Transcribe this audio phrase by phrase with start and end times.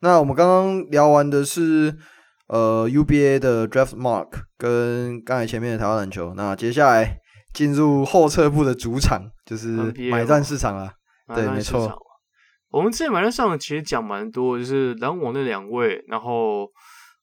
[0.00, 1.96] 那我们刚刚聊完的是
[2.48, 4.28] 呃 UBA 的 Draft Mark
[4.58, 7.18] 跟刚才前面的台湾篮球，那接下来
[7.52, 9.68] 进入后撤步的主场，就是
[10.10, 10.92] 买断市场啊。
[11.34, 11.96] 对，没错。
[12.70, 16.66] 我们之前买断上其实讲蛮多，就是篮网那两位，然后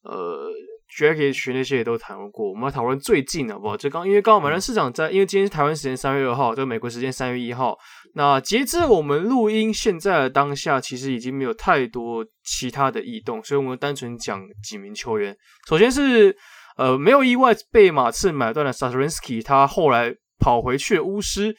[0.03, 0.49] 呃。
[0.95, 3.75] Dragic 那些也都谈过，我们要讨论最近的，好不好？
[3.75, 7.77] 就刚因为刚好买断市场在，因为今天是台湾时间三月二号，就美国时间三月一号。
[8.13, 15.35] 那截至我们录音现在的当下，其实已经没有太多其他的异动，所以我们单纯讲几名球员。
[15.67, 16.35] 首先是
[16.77, 21.55] 呃没有意外被马刺买断的 Satoransky，他后来跑回去了巫师。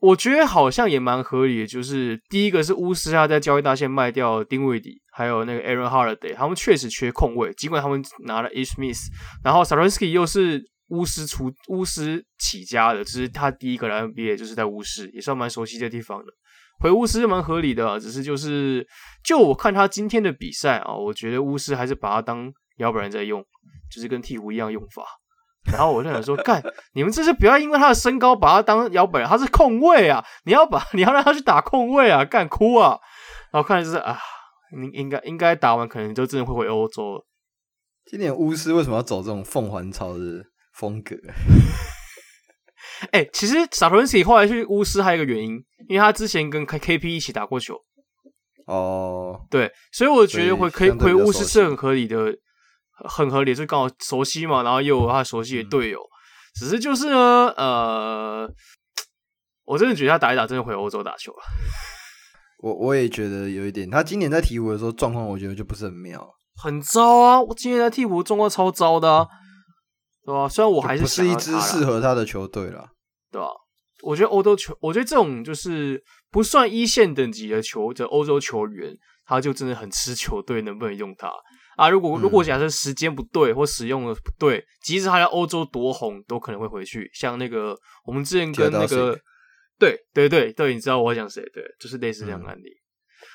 [0.00, 9.08] 我觉得好像也蛮合理的，就是第一个是巫师他在交易大线卖掉丁威迪，还有那个 Aaron Holiday，他们确实缺控卫，尽管他们拿了 Ish Smith，
[9.44, 16.26] 然后 Satoransky 又是巫师出巫师起家的，只是他第一个来 NBA 就是在巫师，也算蛮熟悉的地方的，
[16.80, 18.86] 回巫师蛮合理的，只是就是
[19.24, 23.44] 就我看他今天的比赛啊，我觉得巫师还是把他当摇摆人在用，
[23.92, 25.04] 就是跟鹈鹕一样用法。
[25.70, 26.62] 然后我就想说， 干，
[26.94, 30.24] 你们这是不要因为他的身高把他当摇摆人，他是控卫啊！
[30.44, 32.98] 你要把 你要让他去打控卫啊，干哭啊！
[33.52, 34.18] 然后看来就是啊，
[34.72, 37.26] 应应该应该打完，可能就真的会回欧洲了。
[38.06, 41.16] 今年巫师为什么要走这种凤凰巢的风格？
[43.12, 47.76] 哎、欸，其实 Satoransky 后来去巫师还有一个原因，因为他之前跟 KP 一起打过球。
[48.66, 52.36] 哦，对，所以我觉得回可以回巫师是很合理的。
[53.08, 55.98] 很合理，就刚好熟悉嘛，然后又有他熟悉的队友，
[56.54, 57.16] 只是就是呢，
[57.56, 58.46] 呃，
[59.64, 61.38] 我真的觉得他打一打，真的回欧洲打球了。
[62.62, 67.40] 我我也觉得有一点，他今年在鹈鹕的时候状况，我觉得就不是很妙，很糟啊！
[67.40, 69.28] 我今年在鹈鹕状况超糟的，啊，
[70.24, 70.48] 对吧？
[70.48, 72.90] 虽然我还是不是一支适合他的球队了，
[73.32, 73.48] 对吧？
[74.02, 78.96] 我觉得欧洲球，我觉得这种就是不算一线等级的球的欧洲球员，
[79.26, 81.30] 他就真的很吃球队能不能用他。
[81.76, 87.10] 啊，如果如果假设时间不对或使用的不对，即使他在欧洲多红，都可能会回去。
[87.14, 87.74] 像那个
[88.04, 89.18] 我们之前跟那个，
[89.80, 91.42] 对对对对，你知道我会讲谁？
[91.52, 92.68] 对，就是类似这样的案例。
[92.68, 92.78] 嗯、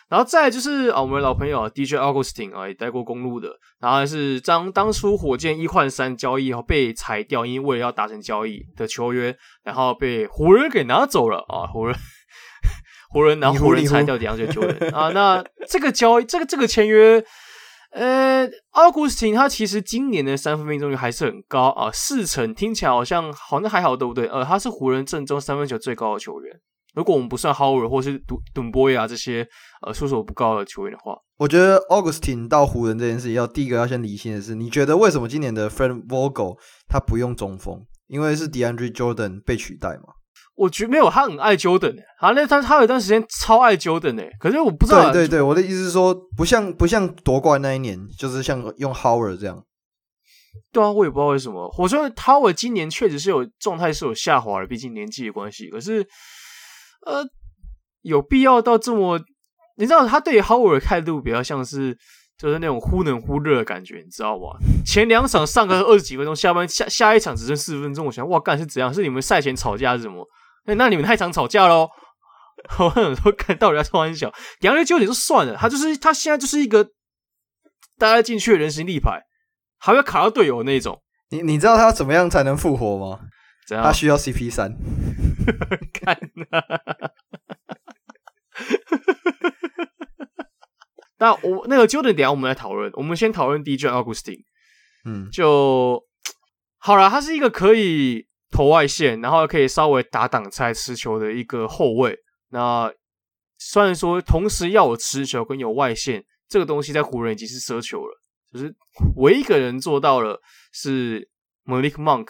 [0.10, 3.50] 然后再来就是啊，我们的老朋友 DJ Augustin 啊，也待过公路的，
[3.82, 11.96] 然后是当当初火箭一换三交易后被裁掉，因为为了要达成交易的球员，然后被湖人给拿走了啊，湖人
[13.12, 17.26] 湖人然后湖人裁掉这样子的球员 啊，那这个交易这个这个签约。
[17.96, 24.28] 呃，奥古斯汀他其实今年的三分命中率还是很高啊，四成，听起来好像好像还好，对不对？
[24.28, 26.60] 呃，他是湖人阵中三分球最高的球员。
[26.94, 29.48] 如果我们不算 Howard 或是杜顿波亚这些
[29.86, 36.58] 呃出手不高的球员的话，我觉得奥古斯汀到湖人这件事情，要第一个要先理清的是，你觉得为什么今年的 Frank Vogel
[36.90, 37.86] 他不用中锋？
[38.08, 40.14] 因为是 DeAndre Jordan 被取代嘛？
[40.56, 45.12] 我觉得没有，他很爱 Jordan 啊，那他他有一段时间超爱 Jordan 哎，可是我不知道。
[45.12, 49.64] 对对对，我的意思是说，不像不像夺冠那一年，就是像用 Howard 这样。
[50.72, 51.70] 对啊，我也不知道为什么。
[51.78, 55.70] 我说 Howard 今年确实是有状态是有下滑的，毕竟年纪的关系。
[55.70, 56.08] 可是，
[57.06, 57.22] 呃，
[58.02, 59.20] 有必要到这么？
[59.78, 61.98] 你知道他对 Howard 的态度比较像是，
[62.38, 64.58] 就是那种忽冷忽热的感觉，你知道吧？
[64.86, 68.94] 前两场上个二十几分钟，下半下下一场只剩四分钟，我想哇，干是怎样？
[68.94, 70.26] 是你们赛前吵架是什么？
[70.66, 71.90] 欸、那你们太常吵架喽！
[72.80, 76.84] 我想说，看到底要开玩笑，杨瑞纠结就算了，他就是他现在就是一个
[77.98, 79.22] 大家进去的人形立牌，
[79.78, 81.02] 还要卡到队友那种。
[81.30, 83.20] 你你知道他怎么样才能复活吗？
[83.68, 83.86] 怎样？
[83.86, 84.74] 他需要 CP 三。
[85.94, 86.16] 看
[86.50, 86.64] 啊！
[91.18, 92.92] 那我那个 Jordan，等下我们来讨论。
[92.96, 94.40] 我们先讨论 DJ Augustin。
[95.06, 96.04] 嗯，就
[96.78, 97.10] 好了。
[97.10, 98.28] 他是一个可以。
[98.56, 102.18] 投外线，然后可以稍微打挡拆持球的一个后卫。
[102.52, 102.90] 那
[103.58, 108.18] 虽然说同时要有持球跟有外线这个东西，在湖人已经是奢求了。
[108.54, 108.74] 就是
[109.18, 110.40] 唯一一个人做到了
[110.72, 111.28] 是
[111.66, 112.28] Malik Monk。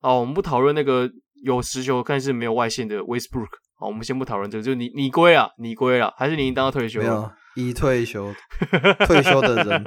[0.00, 1.10] 啊，我们不讨论那个
[1.44, 3.50] 有持球但是没有外线的 Westbrook。
[3.78, 7.06] 好，我们先不讨论这个，就你你归了，你归了，还是你已经当到退休了？
[7.06, 8.32] 没有，已退休，
[9.06, 9.84] 退休的人，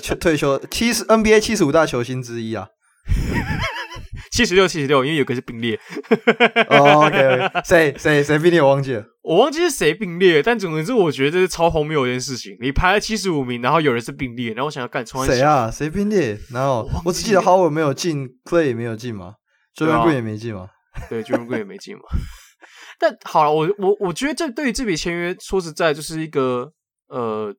[0.00, 2.68] 这退休七十 NBA 七十五大球星之一啊。
[4.30, 5.78] 七十六，七十六，因为有个是并列。
[6.70, 8.60] 哦，OK，谁谁谁并列？
[8.60, 10.42] 我忘记了，我忘记是谁并列。
[10.42, 12.56] 但总之，我觉得这是超荒谬的一件事情。
[12.60, 15.70] 你排了七十五名，然后有人是并列，然后我想要干穿谁啊？
[15.70, 16.38] 谁并列？
[16.52, 19.34] 然后我，我只记得 Howard 没有进，Clay 也没有进嘛
[19.76, 20.68] ，Jordan 也没进嘛。
[21.10, 22.02] 对，Jordan 也没进嘛。
[22.98, 26.72] 但好了，我我我觉得这对于这笔签约，说实在就是一个
[27.08, 27.54] 呃，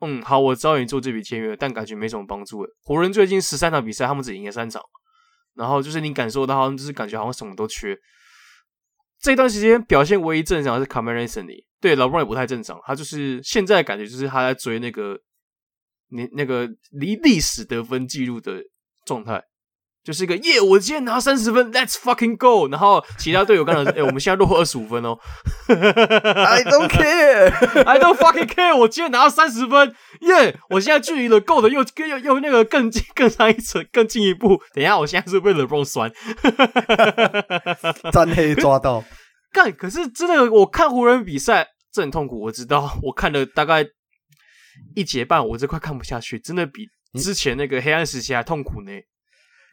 [0.00, 2.66] 嗯，好，我知道你做这笔签约，但感觉没什么帮助。
[2.82, 4.82] 湖人最近十三场比赛，他们只赢了三场。
[5.54, 7.96] 然后就是你感受到，好像就是感觉好像什么都缺。
[9.20, 12.80] 这段时间表现唯一正常的是 Cameron Anthony，对老布朗也不太正常。
[12.84, 15.16] 他就是现在感觉就是他在追那个
[16.08, 18.62] 你那个离历史得分记录的
[19.06, 19.42] 状态。
[20.04, 22.68] 就是一个耶，我今天拿三十分，Let's fucking go！
[22.68, 25.16] 然后其他队友刚才说， 哎、欸，我们现在落后二十五分哦。
[25.68, 28.76] I don't care，I don't fucking care！
[28.76, 30.58] 我今天拿了三十分，耶！
[30.70, 34.60] 我现在距离了 GOAT 的又又又又那个更近更上一层更进一步。
[34.74, 36.10] 等一下，我现在是被 LeBron 酸，
[38.10, 39.04] 沾黑抓到。
[39.52, 42.40] 干，可是真的，我看湖人比赛这很痛苦。
[42.40, 43.84] 我知道，我看了大概
[44.96, 46.88] 一节半，我这快看不下去，真的比
[47.20, 48.90] 之前那个黑暗时期还痛苦呢。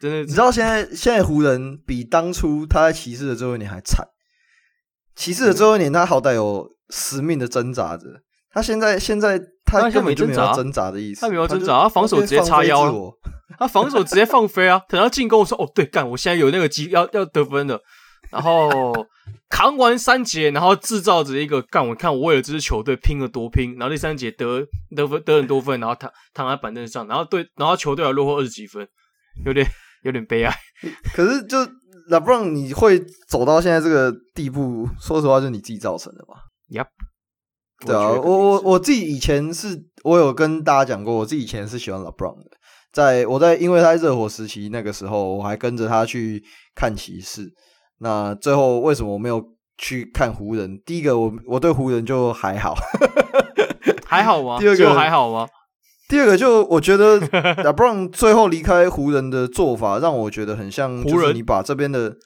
[0.00, 4.06] 真的，你知道现在现在湖人比当初他在骑士的最后一年还惨。
[5.14, 8.06] 骑士的最后一年，他好歹有死命的挣扎着。
[8.52, 13.12] 他现在现在他根本就没有挣扎的意思，他没有挣扎，他防守直接叉腰了。
[13.58, 14.80] 他防守直接放飞啊！
[14.88, 17.78] 等到进攻，我说哦，对，干，我现在有那个机要要得分了。
[18.30, 18.92] 然后
[19.50, 23.76] 扛完三节，然后制造着一个干，我看我为了这支球队拼了多拼。
[23.76, 24.66] 然后第三节得
[24.96, 28.88] 得分得很多分，然后躺躺在板凳上，然后对，然后球队还落后二十几分，
[29.44, 29.66] 有点。
[30.02, 30.54] 有点悲哀，
[31.14, 31.58] 可是就
[32.10, 32.98] LeBron 你会
[33.28, 36.34] 走到现在这个地步，说实话，就是你自己造成的吧
[36.70, 36.86] ？Yep，
[37.86, 42.50] 对啊，我我我自己以前是，我有跟大家讲过，我自己以前是喜欢 LeBron 的，
[42.92, 46.42] 在我在因为他在热火时期那个时候，我还跟着他去
[46.74, 47.52] 看骑士。
[47.98, 49.44] 那最后为什么我没有
[49.76, 50.80] 去看湖人？
[50.86, 52.74] 第一个，我我对湖人就还好，
[54.06, 54.58] 还好吗？
[54.58, 55.46] 第二个还好吗？
[56.10, 57.20] 第二个就我觉得
[57.62, 62.16] LeBron 最后离开湖人的做法，让我觉得很像，就是你把这边的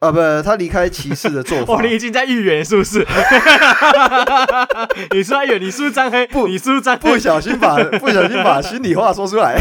[0.00, 3.06] 啊，不，他离开骑士的做法， 哦，你已经在预言是不是？
[5.14, 6.26] 你是在预言，你是不是张黑？
[6.26, 9.56] 不，你是不是张不小心把不小心把心里话说出来？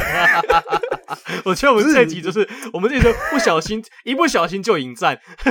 [1.45, 5.19] 我觉得我们这集就是我们这集不小心一不小心就引战。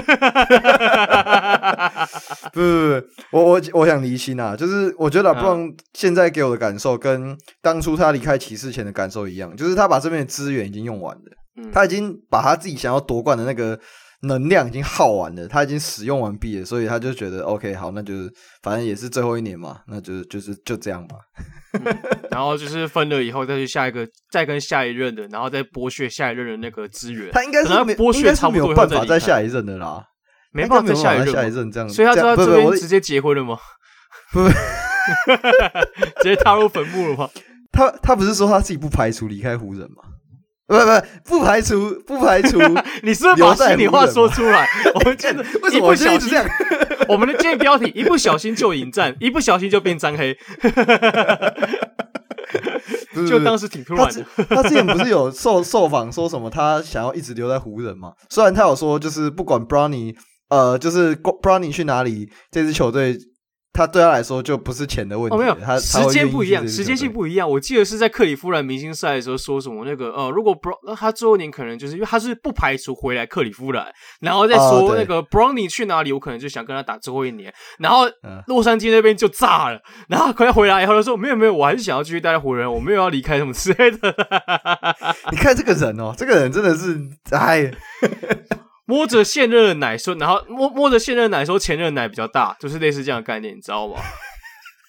[2.52, 13.78] 不不不，我我我想离心啊，就是我觉得 LeBron 现在给我的感受跟当初他离开骑士前的感受一样，就是他把这边的资源已经用完了，他已经把他自己想要夺冠的那个。
[14.22, 18.30] 能量已经耗完了，他已经使用完毕了，所以他就觉得 OK，好，那就是
[18.62, 21.16] 反正也是最后一年嘛，那就就是就这样吧。
[21.72, 21.82] 嗯、
[22.30, 27.30] 然后就是分了以后再去下一个，再跟下一任的，然后再剥削下一任的那个资源。
[27.32, 30.04] 他应该是剥削差不多，没有办法再下一任的啦，
[30.52, 33.56] 没办法再下一任，下一任这样，所以他就在这边直接结婚了吗？
[34.32, 34.48] 不，不，
[36.22, 37.30] 直接踏入坟墓了吗？
[37.72, 40.02] 他他不是说他自己不排除离开湖人吗？
[40.70, 42.56] 不不不排除不排除，
[43.02, 44.64] 你是不是把心里话说出来？
[44.94, 46.46] 我们真的为什么我就一直这样？
[47.08, 50.38] 我们的今天标题一不小心就引战，一不小心就变张黑，
[53.28, 54.24] 就当时挺突然的。
[54.48, 58.12] 他之前不是有受受访说什么，他想要一直留在湖人嘛？
[58.28, 60.14] 虽然他有说，就是不管 Brownie
[60.50, 63.18] 呃，就是 Brownie 去哪里，这支球队。
[63.72, 65.36] 他对他来说就不是钱的问题。
[65.36, 67.48] 哦，没有，他时间不一样，时间性不一样。
[67.48, 73.86] 我记得是在克里夫兰明星赛的时候说什么那个呃，如果 Bron 他最后一年可能就是因为他是不排除回来克里夫兰，
[74.20, 77.52] 然后再说那个 Brownie 去哪里，我可能就想跟他打最后一年。
[77.78, 78.06] 然后
[78.46, 84.14] 洛杉矶那边就炸了，然后快要回来以后他说没有没有，我还是想要继续待在湖人，我没有要离开什么之类的。
[85.30, 86.98] 你看这个人哦，这个人真的是
[87.30, 87.70] 哎。
[88.90, 93.94] 摸着现任的奶说，然后摸摸着现任的奶说前任的奶比较大，就是类似这样的概念，你知道吗？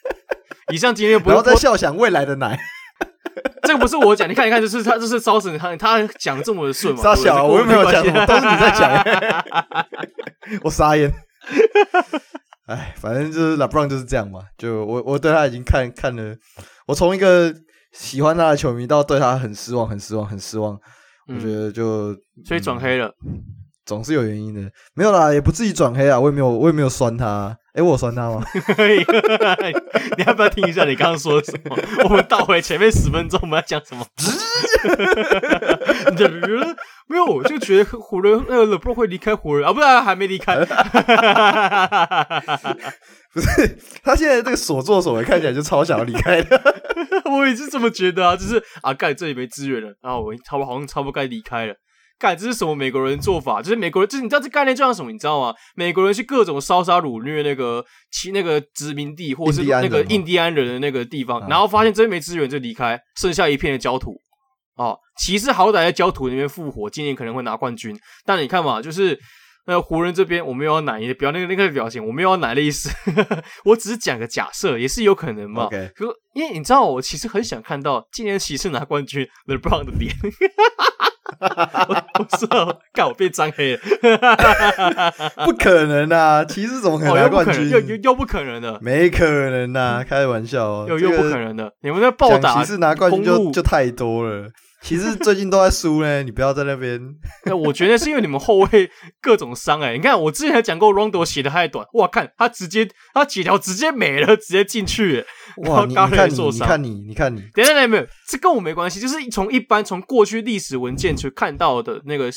[0.74, 2.60] 以上今天不要再笑想未来的奶，
[3.62, 7.03] 这个不是我讲，你看一看，就是他，就是招神，他他讲的这么的顺嘛？
[7.03, 8.91] 傻小，我又没有讲，都是你在讲，
[10.65, 11.13] 我傻眼。
[12.65, 16.36] 哎，反正就是 LeBron 就是这样嘛，就我我对他已经看看了，
[16.88, 17.53] 我从一个
[17.91, 20.75] 喜欢他的球迷到对他很失望，很失望，很失望。
[21.27, 23.13] 我觉得就所以转黑了。
[23.91, 24.62] 总是有原因的，
[24.93, 27.53] 没有啦，也不至于转黑啊，我也没有，我也没有酸他。
[27.74, 28.41] 诶，我有酸他吗？
[30.17, 31.77] 你要不要听一下你刚刚说的什么？
[32.07, 34.05] 我们倒回前面十分钟，我们要讲什么？
[37.07, 40.55] 没有，我就觉得湖人那个 LeBron 会离开湖人啊，不然还没离开。
[43.33, 46.62] 不是，他现在这个所作所为看起来就超想要离开的。
[47.29, 51.74] 我也是这么觉得啊，就是啊，盖这里没资源了，然后我差不多好像差不多该离开了。
[52.22, 53.63] 干，这是什么美国人做法？
[53.63, 55.12] 就是美国人，就是你知道这概念就像什么？
[55.12, 55.56] 你知道吗？
[55.75, 64.16] 美国人去各种烧杀掳掠那个其那个殖民地，或者是那个印第安人的那个地方，然后发现真没资源就离开，剩下一片的焦土。
[64.75, 67.98] 哦，骑士好歹在焦土那边复活，今年可能会拿冠军。
[68.24, 69.20] 但你看嘛，就是
[69.66, 72.90] 那湖人这边，我没有要奶，你不要那个那个表情，我没有要奶的意思，
[73.66, 75.68] 我只是讲个假设，也是有可能嘛。
[75.68, 80.16] 可因为你知道，我其实很想看到今年骑士拿冠军，LeBron 的脸。
[82.20, 83.80] 我 知道，干我变张黑了，
[85.46, 86.44] 不可能啊！
[86.46, 87.70] 骑士怎么可能拿冠军？
[87.70, 90.04] 又又又不可能的，没可能呐！
[90.08, 91.74] 开玩笑哦，又又不可能的。
[91.82, 94.50] 你们在暴打骑士拿冠军就就太多了。
[94.84, 97.00] 其实最近都在输呢，你不要在那边。
[97.46, 98.90] 那我觉得是因为你们后卫
[99.22, 99.94] 各种伤哎、欸。
[99.94, 105.26] 你看我之前还讲过，Rondo 写的太短，哇，看他直接他几条直接没了，直接进去、欸。
[105.67, 112.29] 哇，你看你，你看你，你看你，等下等下没有，这跟我没关系，就是从一般从过去历史文件去看到的那个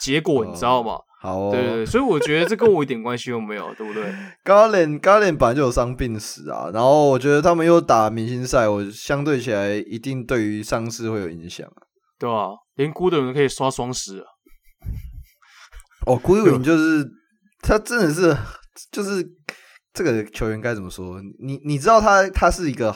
[0.00, 0.98] 结果，你知道吗？
[1.20, 4.04] 好，哦，对对对，所以我觉得这跟我一点关系都没有，对不对
[4.44, 11.82] ？Garland Garland 本来就有伤病史啊，然后我觉得他们又打明星赛，我相对起来一定对于伤势会有影响啊。
[12.18, 14.24] 对啊，连孤的人可以刷双十啊！
[16.06, 17.04] 哦，孤的人就是
[17.60, 18.36] 他真的是
[18.92, 19.28] 就是
[19.98, 21.20] 这个球员该怎么说？
[21.40, 22.94] 你你知道他他是一个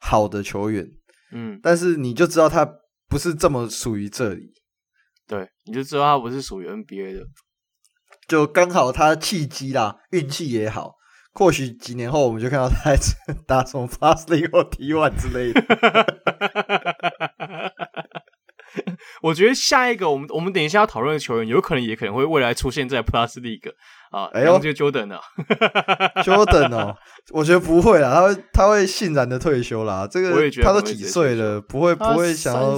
[0.00, 0.84] 好的球员，
[1.30, 2.68] 嗯，但是你就知道他
[3.08, 4.52] 不是这么属于这里，
[5.28, 7.24] 对，你就知道他不是属于 NBA 的，
[8.26, 10.96] 就刚好他契机啦，运气也好，
[11.34, 12.96] 或许几年后我们就看到他
[13.46, 15.60] 打什么 Plus League 或 T1 之类的。
[19.22, 23.70] 我觉得下一个，我们我们等一下要讨论的球员，有可能也可能会未来出现在 Plus League
[24.10, 24.26] 啊。
[24.32, 25.20] 哎呦，就 Jordan 啊
[26.22, 26.96] ，Jordan 哦，
[27.32, 30.08] 我觉得不会啦，他会他会欣然的退休啦。
[30.10, 32.74] 这个他都几岁了，不会不会想要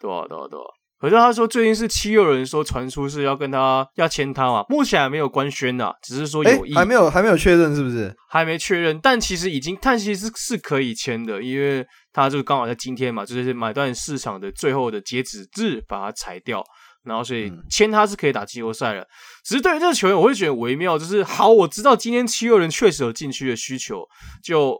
[0.00, 0.66] 多少多少多少。
[0.98, 8.12] 可是他说最近是七有人说传出是要跟他要签他嘛，目前还没有官宣呐，只是说有意，还没有还没有确认是不是？
[8.30, 16.64] 还没确认，但其实已经，但其实是可以签的，因为他就刚好在今天嘛，就是买断市场的最后的截止日把它裁掉，
[17.04, 19.06] 然后所以签他是可以打季后赛了。
[19.44, 24.02] 只是对于这个球员，我会觉得微妙，就是好，我知道今天七六人确实有禁区的需求，
[24.42, 24.76] 就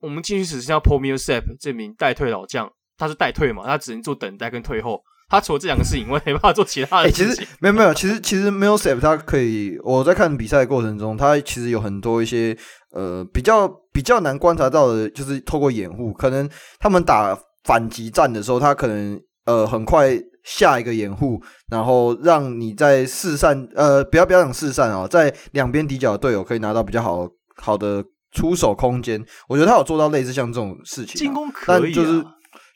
[0.00, 5.00] 我们禁区只剩下 Millsap 这名代退老将，他是代退嘛，他只能做等待跟退后。
[5.32, 7.26] 他除了这两个事情，我也没办法做其他的事情。
[7.26, 12.54] 欸、其实没有没有，其实其实 Millsap 他可以，我在看比赛的过程中，他其实有很多一些
[12.90, 16.46] 呃比较比较难观察到的，就是透过掩护，可能
[16.78, 17.34] 他们打
[17.64, 20.10] 反击战的时候，他可能呃很快
[20.44, 29.24] 下一个掩护，然后让你在四散呃不要不要讲四散啊，在两边底角的队友可以拿到比较好好的出手空间。
[29.48, 32.22] 我觉得他有做到类似像这种事情，进攻可以、啊，就是。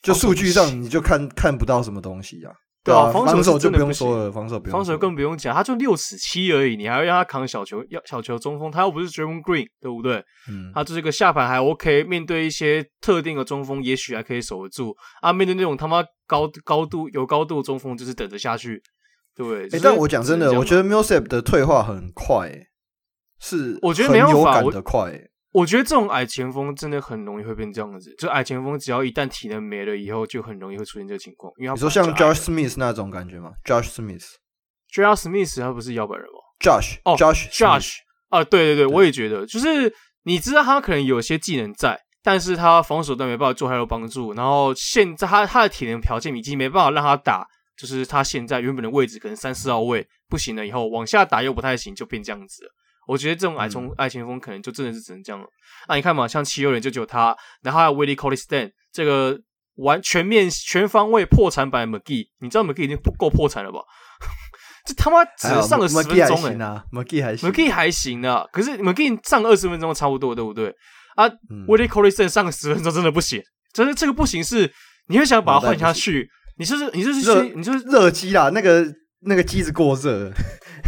[0.06, 2.52] 就数据上你就看看不到什么东西啊，
[2.84, 10.24] 对啊，防守就不用说了，防守不用，防守更不用讲，他就六尺七而已，你还要让他扛小球，要小球中锋，他又不是 Draymond Green，对不对？
[10.48, 15.32] 嗯，他就是个下盘还 OK，面对一些特定的中锋，也许还可以守得住啊。
[15.32, 18.80] 面对那种他妈高高度有高度的中锋，就是等着下去，
[19.34, 19.68] 对不对？
[19.70, 22.66] 欸，但我讲真的，我觉得 Millsap 的退化很快，欸，
[23.40, 25.30] 是我觉得没有感的快，欸。
[25.56, 31.50] 我觉得这种矮前锋真的很容易会变这样子，就矮前锋只要一旦体能没了以后，就很容易会出现这个情况。
[31.56, 37.94] 因为你说像 Josh Smith 那种感觉吗？Josh Smith，Josh Smith 他不是摇摆人吗？Josh 哦，Josh Josh
[38.28, 39.90] 啊，对对对，我也觉得，就是
[40.24, 47.46] 你知道他可能有些技能在，但是他防守端没办法做太多帮助，然后现在他他的体能条件已经没办法让他打，
[47.78, 52.70] 就是他现在原本的位置可能三四号位不行了，以后往下打又不太行，就变这样子了。
[53.06, 55.46] 我觉得这种矮中矮前锋可能就真的是只能这样了。
[55.88, 59.38] 那、啊、你看嘛，像七六人就只有他，然后还有 Willie Cauley-Stein 这个
[59.76, 63.80] 完全面全方位破产版的 McGee，你知道 McGee 已经不够破产了吧？
[64.86, 68.46] 这他妈只上了十分钟哎、欸、，McGee 还行，McGee 还行啊。
[68.52, 70.74] 可是 McGee 上二十分钟差不多，对不对？
[71.16, 74.72] 啊、嗯、Willie Cauley-Stein 上个十分钟真的不行，真的这个不行是，
[75.08, 78.86] 你会想把它换下去，你是你就是热，你就是热机啦，那个
[79.20, 80.32] 那个机子过热。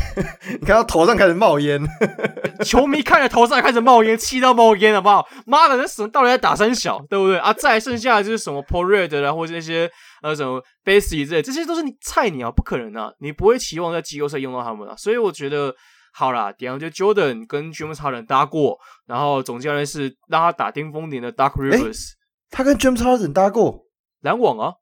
[0.61, 1.81] 你看到头上开始冒烟，
[2.64, 5.26] 球迷看着头上开始冒烟，气到冒烟，好不好？
[5.47, 7.52] 妈的，那什么到底在打三小，对不对啊？
[7.52, 9.90] 再剩下的就是什么 Paul Reed 啊，或者那些
[10.23, 13.12] 呃什么 Bassey 之类，这些都是你菜鸟，不可能啊！
[13.21, 14.95] 你不会期望在季后赛用到他们啊。
[14.97, 15.75] 所以我觉得
[16.12, 22.17] 好啦，DeAndre Jordan 跟 James Harden 搭过，然后总教练是让他打巅峰点的 Dark Rivers，、欸、
[22.50, 23.85] 他跟 James Harden 搭过
[24.23, 24.75] 篮网啊？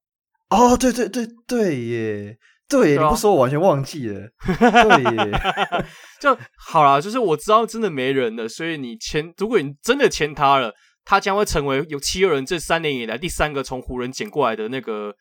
[0.48, 2.38] 哦，对对对对耶。
[2.68, 4.28] 对，对啊，你不说，我完全忘记了。
[4.44, 5.40] 对耶，
[6.20, 7.00] 就好啦。
[7.00, 10.72] 就是我知道真的没人了，所以你签，如果你真的签他了，
[11.04, 15.14] 他将会成为有七六人这三年以来第三个从湖人捡过来的那个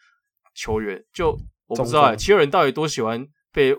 [0.55, 0.99] 球员。
[1.13, 1.37] 就
[1.67, 3.23] 我不知道哎，七六人到底多喜欢
[3.53, 3.75] 被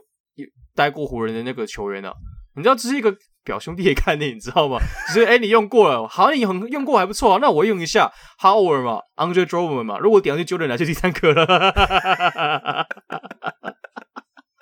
[0.75, 2.11] 待过湖人的那个球员呢？
[2.11, 2.14] 啊？
[2.54, 3.14] 你知道这是一个。
[3.46, 4.76] 表兄弟的概念，你知道吗？
[5.06, 10.00] 就是哎、欸，你用过了，好像你很用过还不错啊，那我用一下 Howard 嘛，Andre Drummond 嘛。
[10.00, 11.46] 如果点上去 Jordan 来就第三个了，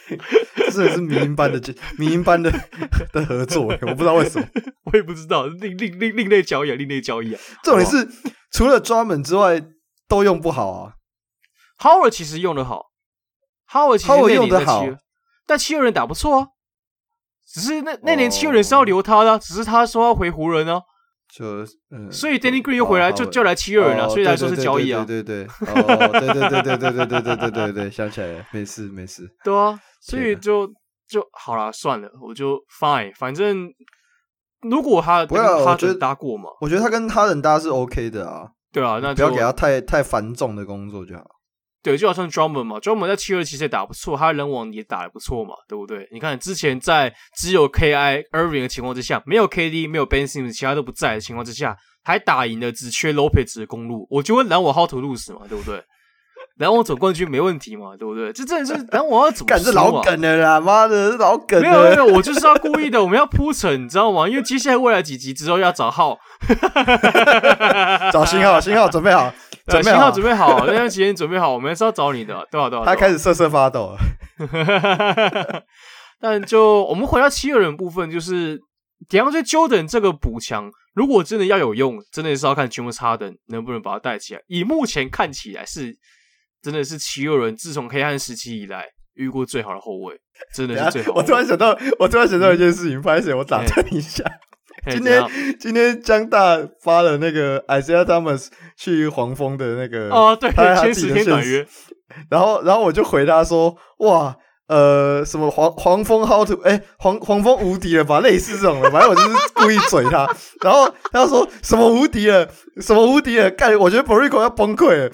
[0.73, 2.51] 这也是民营班的民营班的
[3.13, 4.47] 的合作，我不知道为什么，
[4.85, 7.41] 我也不知道，另另另另类交易啊，另类交易啊。
[7.63, 8.09] 重点是
[8.53, 9.63] 除了 Drummond 之外
[10.09, 10.95] 都用不好啊。
[11.79, 12.87] Howard 其实用得好。
[13.67, 14.85] 哈维其实用的好，
[15.47, 16.49] 但七六人打不错啊。
[17.47, 20.83] 只是那那年七六人是要留他的，只是他说要回湖人哦。
[21.35, 25.05] 就嗯，所以 Danny Green 又回来，就就来七六人了，所以来说是交易啊。
[25.05, 29.29] 对对对，哦，对对对对对对对对对对对，想起来了，没事没事。
[29.43, 30.67] 对啊，所以就
[31.09, 33.73] 就好了，算了，我就 fine，反正
[34.61, 38.49] 如果他不要他觉得搭过嘛，我觉得他跟他人搭是 OK 的啊。
[38.71, 41.25] 对啊，那不要给他太太繁重的工作就好。
[41.81, 46.09] 对，就好像 Drummond 嘛，Drummond 在七二其实也打不错，他人网也打得不错嘛，对不对？
[46.11, 55.85] 你看之前在只有 KI Irving 的情况之下，没有 KD，没有 Ben Simmons，其他都不在的情况之下，还打赢了只缺 Lopez 的公路，我就问篮网 How to lose 嘛，对不对？
[56.59, 58.33] 篮网总冠军没问题嘛，对不对？
[58.33, 59.57] 这真的是篮网要怎么啊？
[59.57, 61.69] 干，这老梗了啦，妈的，是老梗了。
[61.69, 64.29] 没有没有，我就是要故意的，我们要铺陈，你知道吗？
[64.29, 66.17] 因为接下来未来几集之后要找号，
[68.13, 69.33] 找新号，新号准备好。
[69.67, 72.69] 对，信号准备好，那段时间准备好，我们是要找你的，对吧？
[72.69, 72.85] 对吧？
[72.85, 73.99] 他开始瑟瑟发抖了。
[76.21, 78.61] 但就我们回到七六人部分，就是
[79.09, 84.41] DeAndre Jordan 这个补强，如果真的要有用，真的是要看 James Harden 能不能把他带起来。
[84.47, 85.97] 以目前看起来是，
[86.65, 90.15] 真的是七六人自从黑暗时期以来遇过最好的后卫，
[90.55, 91.15] 真的是最好的。
[91.17, 94.25] 我突然想到，我突然想到一件事情，不好意思，我打断一下。
[94.91, 95.23] 今天
[95.59, 101.67] 今天江大发了那个 Isaiah Thomas 去黄蜂的那个哦，对，签十天短约，
[102.31, 104.37] 然后然后我就回他说，哇，
[104.69, 108.21] 呃，什么黄黄蜂 How to 哎，黄黄蜂无敌了吧？
[108.21, 110.29] 类似这种的，反正我就是故意嘴他，
[110.63, 112.47] 然后他说什么无敌了，
[112.83, 115.11] 什么无敌了，干，我觉得 Borrego 要崩溃了，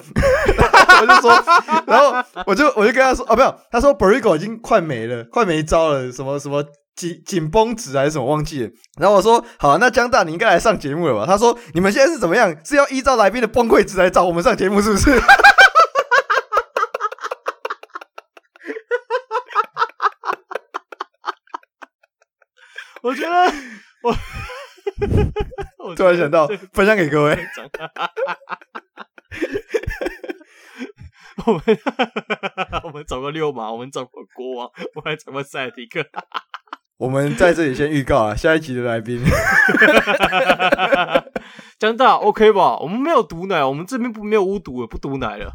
[1.01, 1.43] 我就说，
[1.87, 6.63] 然后我就我就跟他说，哦，没有，他说 Borrego 已经快没了，快没招了，什么什么。
[6.93, 11.25] 紧紧绷值还是什么忘记了，然后我说好，那江大你应该来上节目了吧？
[11.25, 12.53] 他说你们现在是怎么样？
[12.65, 15.09] 是要依照来宾的崩溃值来找我们上节目是不是？
[23.01, 23.53] 我觉得
[24.03, 24.13] 我，
[25.85, 27.47] 我 突然想到 分享给各位，
[31.45, 31.61] 我们
[32.83, 36.05] 我们找个六马，我们找个国王，我们还找个赛迪克。
[36.97, 39.19] 我们在这里先预告啊，下一集的来宾，
[41.79, 42.77] 江大 OK 吧？
[42.77, 45.51] 我们没有毒奶，我们这边不没有巫毒了，不毒奶了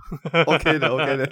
[0.46, 1.28] ，OK 的 OK 的。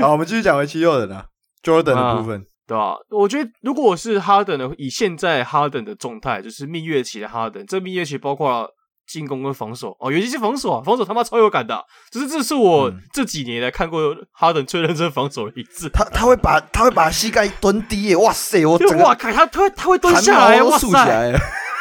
[0.00, 1.26] 好，我们继续讲回七六人啊
[1.64, 2.96] ，Jordan 的部分，啊对吧、啊？
[3.10, 8.70] 我觉得如果我是哈登的，以现在哈登的状态，就是蜜月期的哈登，这蜜月期包括。
[9.10, 15.88] 进攻跟防守哦，尤其是防守啊，防守他妈超有感的，只是这是我这几年来看过哈登最认真防守的一次。
[15.88, 21.32] 他他会把他会把膝盖蹲低耶，哇塞，我哇靠，他他会他会蹲下来，哇塞，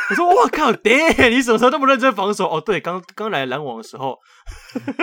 [0.09, 2.49] 我说哇靠，爹，你什么时候那么认真防守？
[2.49, 4.17] 哦，对，刚刚来篮网的时候，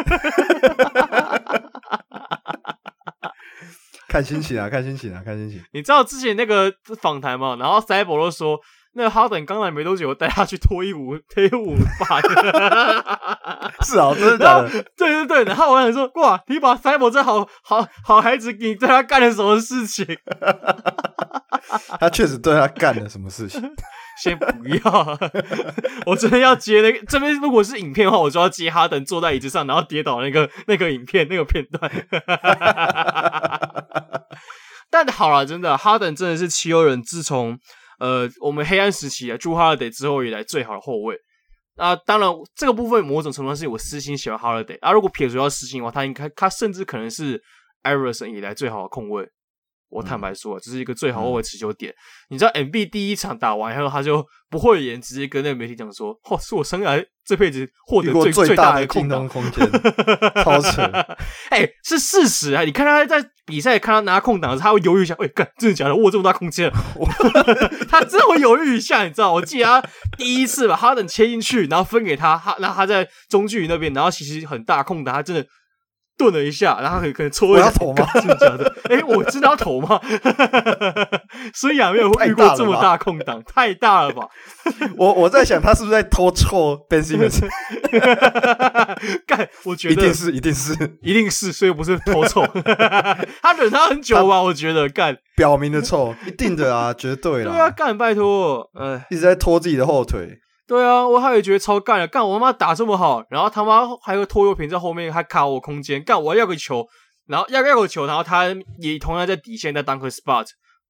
[4.08, 5.62] 看心情啊，看心情啊，看心情。
[5.72, 7.56] 你知道之前那个访谈吗？
[7.60, 8.58] 然后塞博都说。
[8.96, 12.18] 那个哈登刚来没多久，我带他去脱衣舞，脱衣舞吧。
[13.84, 14.70] 是啊，真的假的？
[14.96, 20.06] 对对对，然后我想说，哇，你把塞博这好好好孩子，你对他干了什么事情？
[22.00, 23.60] 他确实对他干了什么事情？
[24.22, 24.46] 先不
[24.82, 25.18] 要，
[26.06, 26.98] 我真的要接那个。
[27.06, 31.92] 这边如果是影片的话，我就要接哈登坐在椅子上，然后跌倒那个那个影片那个片段。
[34.90, 37.58] 但好了，真的，哈登真的是七六人自从。
[37.98, 41.16] 呃，我们黑暗时期啊朱 Holiday 之后以来最好的后卫。
[41.76, 44.78] 那当然，这个部分某种程度上是我私心喜欢 Holiday。
[44.80, 47.42] 啊，如果撇除掉私心的话，他应该他甚至可能是
[47.82, 49.28] 艾尔森以来最好的控卫。
[49.88, 51.92] 我坦白说，这是一个最好后卫持久点。
[51.92, 51.96] 嗯、
[52.30, 59.70] 你知道，MB 第一场打完以后，他就不讳言，直接跟那个媒体讲说：“哦，是我生涯这辈子获得最最大的空档空间，
[60.42, 60.82] 超扯！
[61.50, 62.62] 哎、欸，是事实啊！
[62.62, 65.14] 你看他在比赛，看他拿空档的时候，他会犹豫一下。
[65.20, 65.94] 哎、欸，干，真的假的？
[65.94, 66.70] 我这么大空间？
[67.88, 69.32] 他真的会犹豫一下，你知道？
[69.32, 69.82] 我记得他
[70.18, 75.46] 第一次把哈登切进去，然后分给他，他然后他在中距离那边，然后其实很大空档，他真的。
[76.16, 78.06] 顿了一下，然后可能戳一下头吗？
[78.14, 78.74] 真的假的？
[78.88, 80.00] 哎，我知道头吗？
[81.54, 84.26] 所以啊，没有遇过这么大空档，太大了吧？
[84.96, 87.46] 我我在想，他是不是在偷臭 Ben Simmons？
[89.26, 92.46] 干，我觉得一定是，一定是，一定是，所以不是偷臭。
[93.42, 94.42] 他忍他很久吧？
[94.42, 97.52] 我觉得干，表明的臭，一定的啊，绝对了。
[97.52, 100.38] 对啊，干，拜托，哎，一直在拖自己的后腿。
[100.66, 106.86] 对啊，我还也觉得超干的，干我他妈打这么好，然后他妈还有个拖油瓶在后面还卡我空间，干我要个球，
[107.26, 108.46] 然后要要个球，然后他
[108.78, 110.46] 也同样在底线在当个 spot，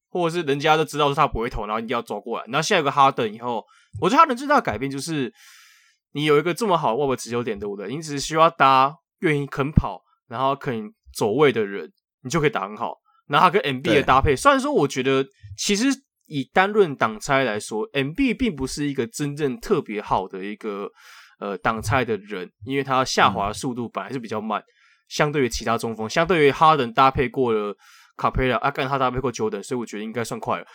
[0.09, 3.63] 或者是人家都知道说他不会投，然后一定要抓过来，然后现在有个哈登以后，
[4.01, 5.31] 我觉得哈登最大的改变就是
[6.13, 7.89] 你有一个这么好的外围持球点，对不对？
[7.89, 12.95] 你只是需要搭愿意肯跑，然后肯走位的人，你就可以打很好。
[13.29, 15.27] 然后他跟 MB 的搭配，虽然说我觉得
[15.59, 15.89] 其实
[16.27, 20.91] 以单论挡拆来说，MB 并不是一个真正特别好的一个
[21.41, 24.65] 呃挡拆的人，因为他下滑的速度本来是比较慢，嗯、
[25.09, 27.75] 相对于其他中锋，相对于哈登搭配过了。
[28.19, 30.67] 卡佩拉，啊，甘他搭配过 Jordan，所以我觉得应该算快了。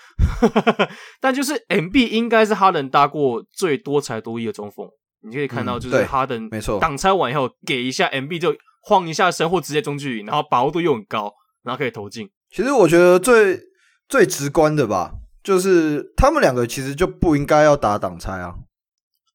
[1.19, 4.87] 但就是 MB 应该是哈登搭过最多才多艺的中锋。
[5.23, 11.33] 你可以看到，就是哈登没错，挡拆完以后给一下 MB 就晃一下身，或直接中距离，然后把握度又很高，
[11.63, 12.29] 然后可以投进。
[12.51, 13.59] 其实我觉得最
[14.07, 15.11] 最直观的吧，
[15.43, 18.55] 就是他们两个其实就不应该要打挡拆啊。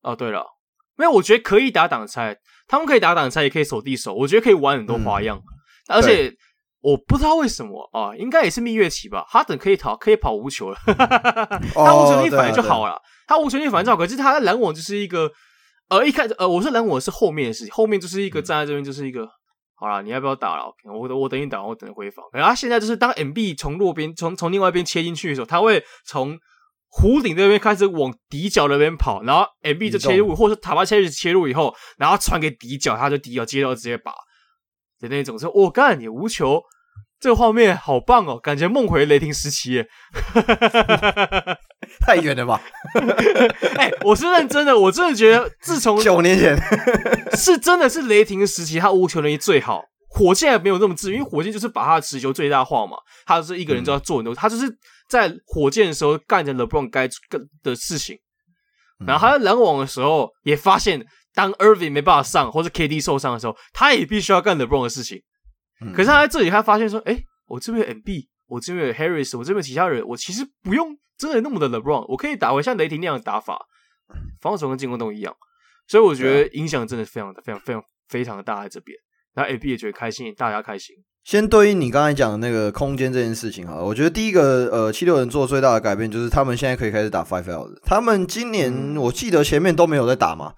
[0.03, 0.45] 哦，对了，
[0.97, 2.37] 没有，我觉得可以打挡拆，
[2.69, 5.38] 他们可以打挡拆，也可以守地守，我觉得可以玩很多花样，
[5.88, 6.35] 嗯、而且。
[6.83, 9.25] 我不知道为什么啊，应该也是蜜月期吧。
[9.29, 10.79] 哈登可以逃， 可以跑无球了，
[11.75, 12.92] 他无球力反而就好了。
[12.92, 15.29] 哦、他无球力反而就好，可是他的拦网就是一个，
[15.88, 19.29] 呃，一开始呃，我说拦网是后面的事情，后面就是一个站在这边就是一个，
[19.79, 20.65] 好了，你要不要打了？
[20.85, 22.25] 我我等你打，我等你回防。
[22.33, 26.39] 然后他现在就是当 MB 从弱边从从另外一边切进去的时候，他会从
[26.91, 34.12] 弧顶那边开始往底角那边跑，然后 MB 就切入，或者是塔巴切入切入以后，然后传给底角，他就底角接到直接把
[34.99, 36.62] 的那种说，我、哦、干你无球。
[37.19, 39.89] 这个画面好棒哦，感觉梦回雷霆时期耶，
[42.04, 42.61] 太远了吧？
[43.76, 46.56] 哎、欸，我是认真的，我真的觉得自从九年前
[47.37, 49.85] 是真的是雷霆的时期，他无球能力最好。
[50.09, 54.66] 火箭还没有那么自，因为火箭就是把他的持球最大化嘛，他就是一个人就要做很多，嗯、他就是
[55.09, 58.18] 在火箭的时候干着 LeBron 该干的事情，
[59.06, 61.04] 然后他在篮网的时候也发现，
[61.35, 65.20] 当 Irving 没办法上或者 KD 受伤的时候，他也必须要干 LeBron 的事情。
[65.94, 73.59] 可是他在这里，他发现说：“哎、欸，我这边有 MB，我这边有 Harris，我这边其他人，我其实不用真的那么的 LeBron，我可以打回像雷霆那样的打法，
[74.40, 75.35] 防守跟进攻都一样。
[75.88, 78.96] 所以我觉得影响真的非常的、非常、非常、非常的大在这边。
[79.35, 80.96] 那 AB 也觉得开心，大家开心。
[81.24, 87.78] 先对应你刚才讲的那个空间这件事情哈，我觉得第一个呃，七六人做最大的改变就是他们现在可以开始打 Five Out。
[87.85, 90.54] 他们今年我记得前面都没有在打嘛。”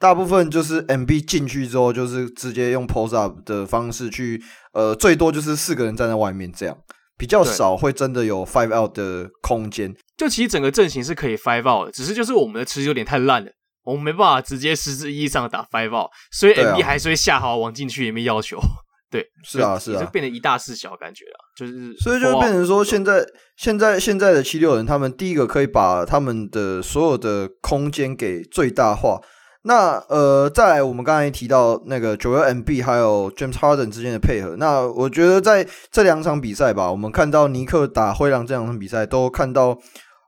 [0.00, 4.40] 大部分就是 MB 进去之后，就是直接用 post up 的方式去，
[4.72, 6.78] 呃，最多就是四个人站在外面这样，
[7.18, 9.94] 比较少会真的有 five out 的空间。
[10.16, 13.50] 就其实整个阵型是可以 five out 的，只是就是我们的持球点太烂了，
[13.84, 18.58] 我们没办法直接实质意义上打 five out，所以 MB 还是会下好往禁区里面要求。
[19.10, 23.26] 对，是啊，是啊，就变得一大四小感觉了，就是所以就变成说，现在
[23.56, 29.18] 现在现在的七六人，他们第一个可以把他们的所有的空间给最大化。
[29.62, 39.76] 那呃，再来我们刚才提到那个九 L MB 还有 James Harden 之间的配合，那我觉得在这两场比赛吧，我们看到尼克打灰狼这两场比赛，都看到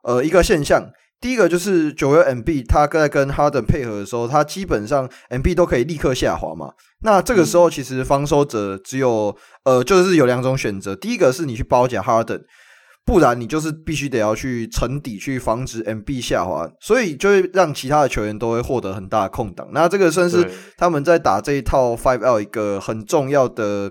[0.03, 0.91] 呃一个现象，
[1.21, 6.73] 第一个就是九月 MB 他在跟 Harden 配合的时候，他基本上 MB 都可以立刻下滑嘛。
[7.03, 12.43] 那这个时候其实防守者只有呃就是有两种选择，第一个是你去包夹 Harden。
[13.11, 19.67] 不然你就是必须得要去沉底去防止 MB 下滑，所以就会让其他的球员都会获得很大的空档。
[19.73, 23.91] 那这个算是他们在打这一套 Five L 一个很重要的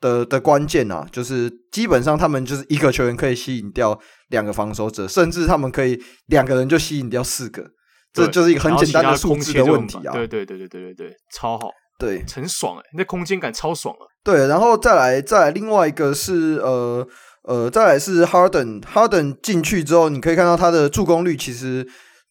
[0.00, 7.64] 的的关键啊，就是基本上他们就是一个球员可以吸引掉两个防守者，甚至他们可以两个人就吸引掉四个，
[8.12, 10.12] 这就是一个很简单的数字的问题啊。
[10.12, 14.06] 对对对对对对对，超好，对，很爽哎、欸，那空间感超爽啊。
[14.22, 17.04] 对，然后再来再来另外一个是呃。
[17.50, 21.84] 呃，再来是 Harden，Harden 进去之后，你可以看到他的助攻率其实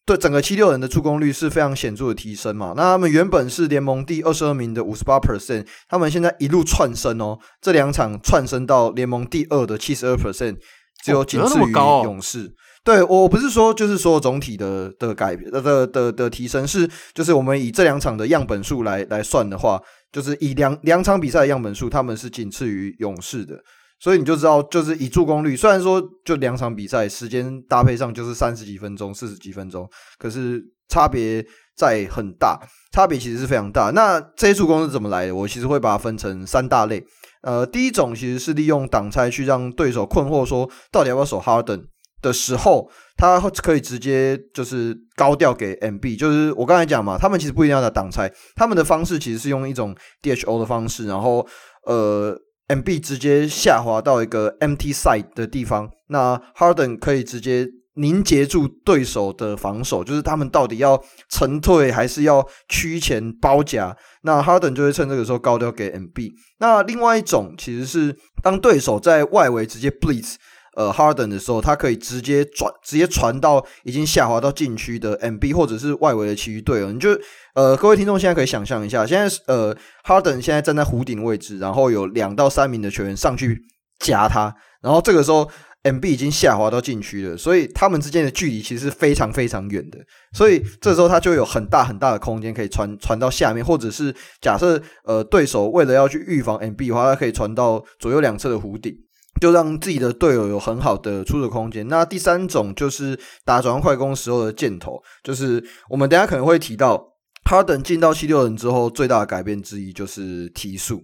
[0.06, 2.72] 对整个七六人的助攻率是非常显著的提升嘛。
[2.74, 10.56] 那他们原本是联盟第二十二名的五十八 percent，他们现在一路窜升哦，这两场窜升到联盟第二的七十二 percent，
[11.04, 12.50] 只有仅次于勇士。
[12.82, 19.78] 对，我不是说就是说总体的的改的的的的提升，是就是我们以这两场的样本数来来算的话，
[20.10, 23.62] 就是以两两场比赛的样本数，他们是仅次于勇士的。
[24.00, 29.86] 所以你就知道，就是以助攻率，虽然说就两场比赛时间搭配上就是三十几分钟、四十几分钟，
[30.18, 31.44] 可是差别
[31.76, 32.58] 在很大，
[32.92, 33.90] 差别其实是非常大。
[33.94, 35.34] 那这些助攻是怎么来的？
[35.34, 37.04] 我其实会把它分成三大类。
[37.42, 41.84] 呃，第一种其实是利用挡拆去让对手困惑，说到底要不要守 Harden
[42.22, 46.18] 的时候，他可以直接就是高调给 MB。
[46.18, 51.46] 就是我刚才讲嘛，他们其实不一定要打挡拆，他们的方式其实是用一种 DHO 的方式，然后
[51.84, 52.34] 呃。
[52.70, 66.32] MB 直接下滑到一个 empty side 的地方，那 Harden 可以直接凝结住对手的防守，就是他们到底要沉退还是要趋前包夹，那 Harden 就会趁这个时候高调给 MB。
[66.60, 70.36] 那另外一种其实是当对手在外围直接 blitz。
[70.76, 76.92] 呃，Harden 的时候，他可以直接转，直接传到已经下滑到禁区的 MB 或者是外围的其余队友。
[76.92, 77.10] 你就
[77.54, 83.60] 呃，各位听众现在可以想象一下，现在呃，Harden 现在站在弧顶位置，然后有两到三名的球员上去
[83.98, 85.50] 夹他，然后这个时候
[85.82, 89.98] MB 已经下滑到禁区了，所以他们之间的距离其实是非常非常远的，
[90.32, 98.94] 所以这时候他就有很大很大的空间可以传传到下面，或者是假设呃对手为了要去预防 MB 的话，他可以传到左右两侧的弧顶。
[99.40, 101.86] 就让自己的队友有很好的出手空间。
[101.88, 107.14] 那第三种就是打转换快攻时候的箭头，就是我们等下可能会提到，
[107.44, 111.00] 哈登进到七六人之后最大的改变之一就是提速。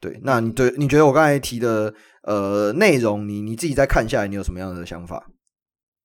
[0.00, 5.26] 对，那你对你觉得我刚才提的呃内容，你你自己再看下来，你有什么样的想法？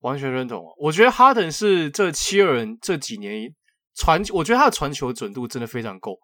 [0.00, 0.62] 完全认同。
[0.78, 3.50] 我觉得哈登是这七六人这几年
[3.96, 6.16] 传，我觉得他的传球准度真的非常够，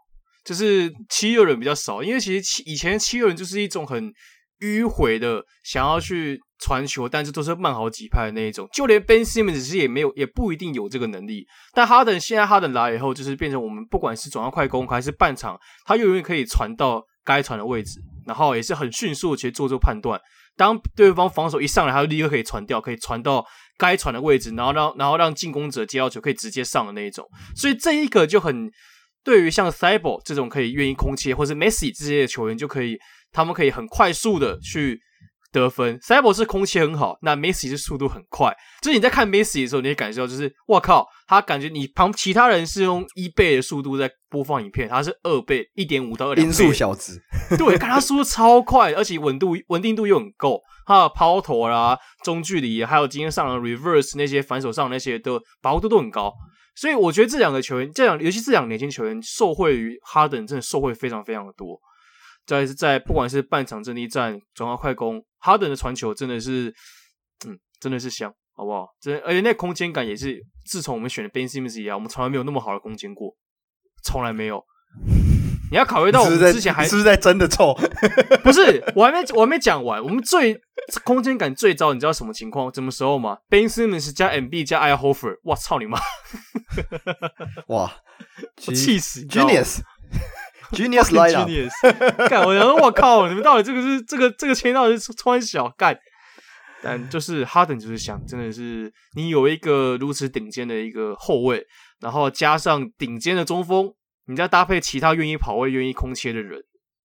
[0.44, 4.12] 就是七六人比较少，因为其实七以前七六人就是一种很。
[4.60, 8.68] 迂回的想要去传球，但是都是慢好几拍的那一种。
[8.72, 11.46] 就连 Ben Simmons 其实也没有，也不一定有这个能力。
[11.72, 20.20] 但哈登现在哈登来以后，就是变成我们不管是转换快攻还是半场，他永远可以传到该传的位置，然后也是很迅速的去做这个判断。
[20.56, 23.42] 当对方防守一上来，他就立刻可以传掉，可以传到
[23.78, 27.26] 该传的位置，然后让然后让进攻者接到球可以直接上的那一种。
[27.56, 28.70] 所以这一个就很
[29.24, 32.98] 对于像 Thybulle 这种可以愿意空切，或是 Messi 这些球员就可以。
[33.32, 35.00] 他们可以很快速的去
[35.52, 38.56] 得分，Cyber 是空切很好，那 Messi 是速度很快。
[38.82, 46.48] 就是你在看 Messi 的时候，你会感受到，就是我靠，他感觉你旁其他人是用一倍的速度在播放影片，他是二倍，一点五到二点五。
[46.48, 47.20] 音速小子，
[47.58, 56.32] 对，看他速度超快，而且稳度稳定度又很够，他的抛投啦、中距离，还有今天上的 Reverse 那些反手上那些的把握度都很高。
[56.76, 61.78] 所以我觉得这两个球员，这两尤其这两个年轻球员，受惠于哈登，真的受惠非常非常的多。
[62.50, 66.74] 在在不管是半场阵地战、转化快攻，哈登的传球真的是，
[67.46, 68.88] 嗯，真的是香，好不好？
[69.00, 73.36] 真而且那空间感也是，自从我们选了 Ben Simmons 以来，我们从来没有那么好的空间过，
[74.02, 74.64] 从来没有。
[75.70, 77.72] 你要考虑到我们之前还是不是在真的臭？
[78.42, 80.02] 不是，我还没我还没讲完。
[80.02, 80.60] 我们最
[81.04, 82.74] 空间感最糟，你知道什么情况？
[82.74, 86.00] 什么时候吗？Ben Simmons 加 MB 加 Al Horford，我操你妈！
[87.68, 87.92] 哇，
[88.66, 89.82] 我气死！Genius。
[90.76, 91.72] Genius Genius
[92.28, 92.44] 干！
[92.44, 95.98] 我说我靠，你们到底这个是这个这个签到底是穿小干？
[96.82, 101.66] 但就是哈登就是想，真的是你有一个如此顶尖的一个后卫，
[102.00, 103.92] 然后加上顶尖的中锋，
[104.26, 106.58] 你再搭配其他愿意跑位、愿意空切的人，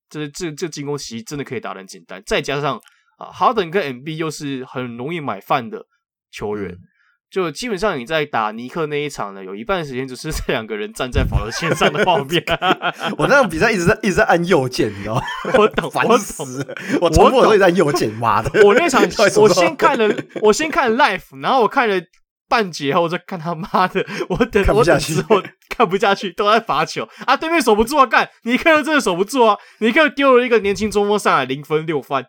[0.09, 2.23] 这这这进攻其实真的可以打得很简单。
[2.25, 2.81] 再加上
[3.19, 5.87] 啊，哈登跟 MB 又是很容易买饭的
[6.31, 6.71] 球员。
[6.71, 6.79] 嗯
[7.35, 12.41] 就基本上你在打尼克那一场呢，有一半时间就是这两个人站在防守线上的画面。
[13.19, 15.23] 我那场比赛一直在一直在按右键，你知道吗？
[15.59, 16.65] 我懂， 烦死！
[17.01, 18.65] 我从头都在右键，妈的！
[18.65, 19.03] 我那场
[19.43, 22.01] 我先看了，我先看了 live，然后我看了
[22.49, 27.37] 半节后，我再看他妈的，我等我等之后看不下去，都在罚球啊！
[27.37, 28.31] 对面守不住啊，干！
[28.45, 29.59] 尼克真的守不住啊！
[29.81, 32.27] 尼克丢了一个年轻中锋上来，零分六犯。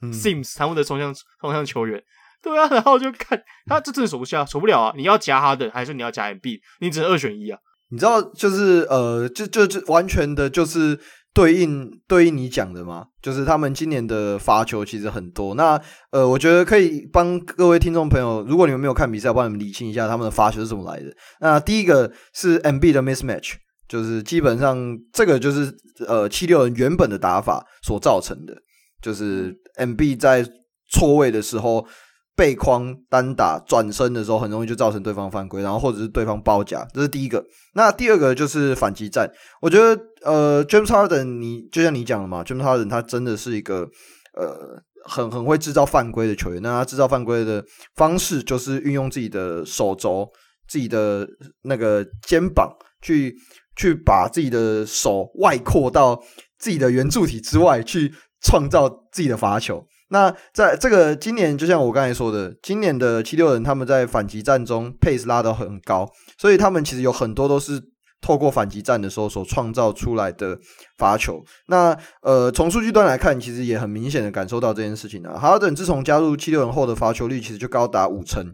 [0.00, 2.00] 嗯、Sims 他们的双向双向球员。
[2.44, 4.92] 对啊，然后就看他这真的守不下，守不了啊！
[4.96, 6.60] 你要夹哈登，还是你要夹 MB？
[6.80, 7.58] 你只能二选一啊！
[7.90, 10.98] 你知道，就是呃，就就就完全的，就是
[11.32, 13.06] 对应对应你讲的嘛。
[13.22, 15.54] 就是他们今年的罚球其实很多。
[15.54, 21.14] 那呃，我觉得可以帮各位听众朋友，如果你们没有看比赛，帮你们理清一下他们的罚球是怎么来的。
[21.38, 23.52] 那第一个是 MB 的 mismatch，
[23.86, 25.72] 就是基本上这个就是
[26.08, 28.54] 呃七六人原本的打法所造成的，
[29.00, 30.44] 就是 MB 在
[30.90, 31.86] 错位的时候。
[32.34, 37.44] 背框单打转身的时候，很容易就造成对方犯规，然后或者是对方包夹，这是第一个。
[37.74, 39.30] 那第二个就是反击战。
[39.60, 43.86] 我觉得，呃，James Harden，你就像你讲的嘛，James Harden 他真的是一个
[44.34, 46.62] 呃很很会制造犯规的球员。
[46.62, 47.62] 那他制造犯规的
[47.96, 50.26] 方式就是运用自己的手肘、
[50.66, 51.28] 自己的
[51.62, 53.36] 那个肩膀去
[53.76, 56.18] 去把自己的手外扩到
[56.58, 59.84] 自己的圆柱体之外，去创造自己的罚球。
[60.12, 67.80] 那在这个今年，就像我刚才说的，今年的七六人他们在反击战中 pace 拉得很高，所以他们其实有很多都是
[68.20, 70.58] 透过反击战的时候所创造出来的
[70.98, 71.42] 罚球。
[71.68, 75.38] 那呃，从数据端来看，其实也很明显的感受到这件事情啊。
[75.38, 78.44] 哈登自从加入七六人后的罚球率其实就高达五成，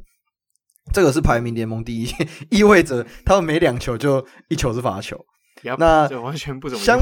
[0.95, 2.09] 这个是排名联盟第一，
[2.51, 5.19] 意味着他们每两球就一球是罚球。
[5.77, 6.97] 那完全不怎么相。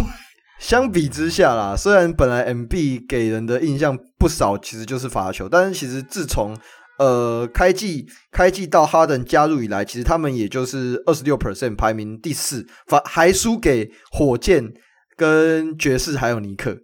[0.59, 6.57] 相比之下啦，虽然本来 MB 给人的印象不少，其实就是罚球，但是其实自从
[6.99, 14.73] 呃开季开季到哈登加入以来，其实他们也就是二十六 percent 排名第四，罚还输给火箭
[15.15, 16.75] 跟爵士还有尼克，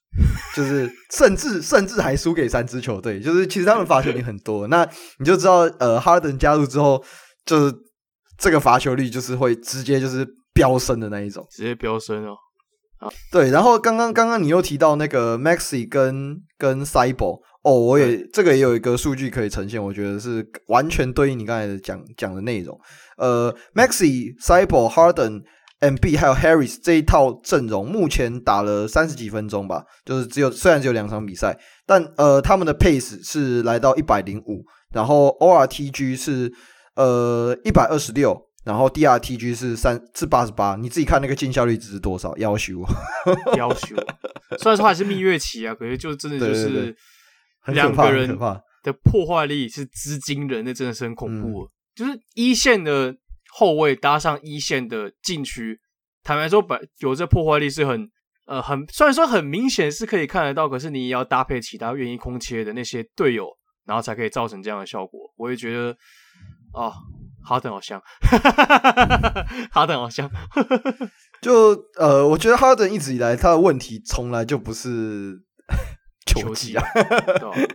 [0.56, 7.04] 就是甚至甚至还输给三支球队，就是其实他们罚球已经很多，那你就知道呃哈登加入之后，
[7.44, 7.74] 就是
[8.38, 12.34] 这个罚球率就是会直接就是飙升的那一种，直接飙升哦。
[13.30, 22.78] 对，然后刚刚刚刚你又提到那个 Maxi 跟跟 Cyborg 哦，我也这个也有一个数据可以呈现，我觉得是完全对应你刚才的讲讲的内容。
[23.16, 25.42] 呃，Maxi、Cyborg、Harden、
[25.80, 36.52] Embiid 还有 Harris 这一套阵容，目前打了三十几分钟吧，就是只有虽然只有两场比赛，但呃他们的 pace 是来到一百零五，然后 ORTG 是
[36.96, 38.49] 呃一百二十六。
[38.70, 42.36] 然后 DRTG 是三是八十八，你自己看那个进效率值是多少？
[42.36, 42.84] 要求，
[43.58, 43.96] 要求。
[44.60, 46.96] 虽然说还是蜜月期啊，可是就真的就是
[47.66, 48.28] 两个人
[48.84, 51.64] 的破坏力是资金人，那真的是很恐怖。
[51.64, 53.12] 嗯、就是一线的
[53.52, 55.80] 后卫搭上一线的禁区，
[56.22, 58.08] 坦白说，本有这破坏力是很
[58.46, 63.48] 呃很，虽然说很明显是可以看得到，可是你也要搭配其他愿意空切的那些队友，
[63.84, 65.18] 然后才可以造成这样的效果。
[65.36, 65.96] 我也觉得
[66.72, 66.94] 啊。
[67.50, 68.00] 哈登好香，
[69.72, 70.30] 哈登好香。
[71.42, 75.36] 就呃，我觉得哈登一直以来他的问题从来就不是
[76.26, 76.84] 球技啊，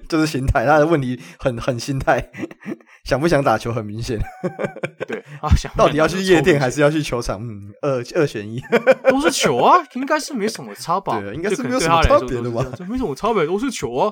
[0.07, 0.65] 就是心态。
[0.65, 2.25] 他的问题很很心态，
[3.03, 4.17] 想不想打球很明显。
[5.05, 7.41] 对啊，想到底要去夜店还是要去球场？
[7.43, 8.61] 嗯，二二选一，
[9.09, 11.19] 都是球啊，应该是没什么差吧。
[11.19, 12.63] 对，应该是没有什么差别的吧？
[12.87, 14.09] 没什么差别，都是球啊，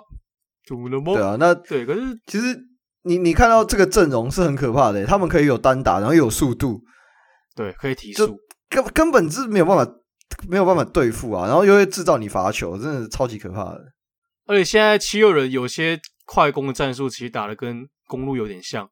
[0.68, 1.14] 怎么了吗？
[1.14, 2.60] 对啊，那对，可是其实。
[3.04, 6.82] 你你看到这个阵容是很可怕的，欸，他们可以有单打，然后又有速度，
[7.56, 8.38] 对，可以提速，
[8.70, 9.94] 根根本是没有办法
[10.48, 13.82] 没有办法对付啊，然后又会制造你罚球，真的是超级可怕的。
[14.46, 18.90] 而且现在七六人有些快攻的战术，其实打的跟公路有点像，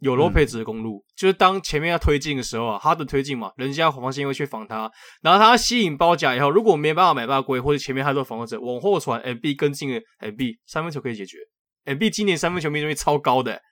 [0.00, 4.90] 有罗佩兹的公路，嗯、就是当前面要推进的时候啊，哈登推进嘛，人家防线会去防他，
[5.22, 11.38] 然后他吸引包夹以后，如果没办法买犯规，或者前面还有防守者往后传，MB 跟进了，MB 三分球可以解决。
[11.86, 13.52] MB 今年三分球命中率超高的。
[13.52, 13.62] 欸，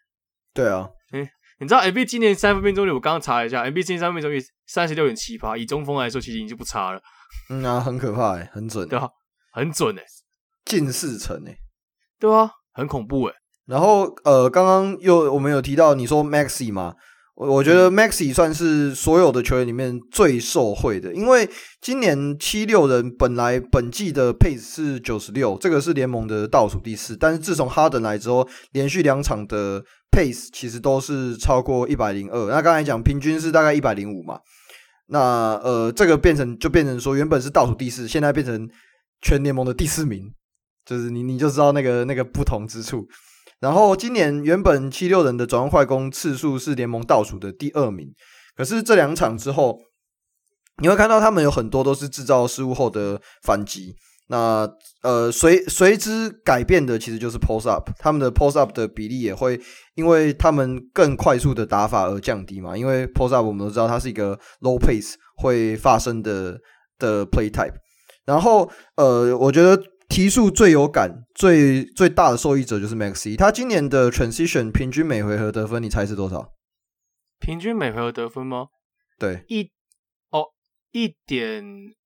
[0.55, 2.91] 对啊，哎，你知道 MB 今年三分命中率？
[2.93, 7.03] 我刚刚查了一下，MB 今年三分命中率三十六点七八，以中锋来说，其实已经就不差了。
[7.51, 9.09] 嗯啊，很可怕哎，很准，对啊，
[9.53, 10.03] 很准哎，
[10.65, 11.57] 近四成哎，
[12.19, 13.35] 对啊，很恐怖哎。
[13.67, 16.95] 然后呃，刚刚又我们有提到你说 Maxi 嘛。
[17.37, 21.49] 我我觉得 Maxi 算是所有的球员里面最受惠的，因为
[21.81, 27.17] 今年七六人本来本季的 pace 是九十六，这个是联盟的倒数第四。
[27.17, 32.49] 但是自从哈登来之后，连续两场的 pace 其实都是超过一百零二。
[32.51, 34.39] 那刚才讲平均是大概一百零五嘛，
[35.09, 38.69] 那呃这个变成就变成说原本是倒数第四，现在变成
[39.23, 40.33] 全联盟的第四名，
[40.87, 43.05] 就是你你就知道那个那个不同之处。
[43.65, 48.13] 然后今年原本七六人的转换快攻次数是联盟倒数的第二名，
[48.55, 49.79] 可是这两场之后，
[50.83, 53.97] 你会看到他们有很多都是制造失误后的反击。
[54.29, 54.69] 那
[55.03, 59.59] 呃随随之改变的其实就是 post up，他们的 post up 的比例也会
[59.95, 62.77] 因为他们更快速的打法而降低嘛。
[62.77, 66.61] 因为 post up 我们都知道它是一个 low pace 会发生的
[66.99, 67.73] 的 play type。
[68.27, 69.83] 然后呃，我觉得。
[70.09, 76.53] 提速最有感、最最大的受益者就是 Maxi，他今年的 transition 平均每回合得分，你猜是多少？
[77.41, 78.67] 平均每回合得分吗？
[79.19, 79.71] 对，一
[80.31, 80.47] 哦
[80.93, 81.65] 一点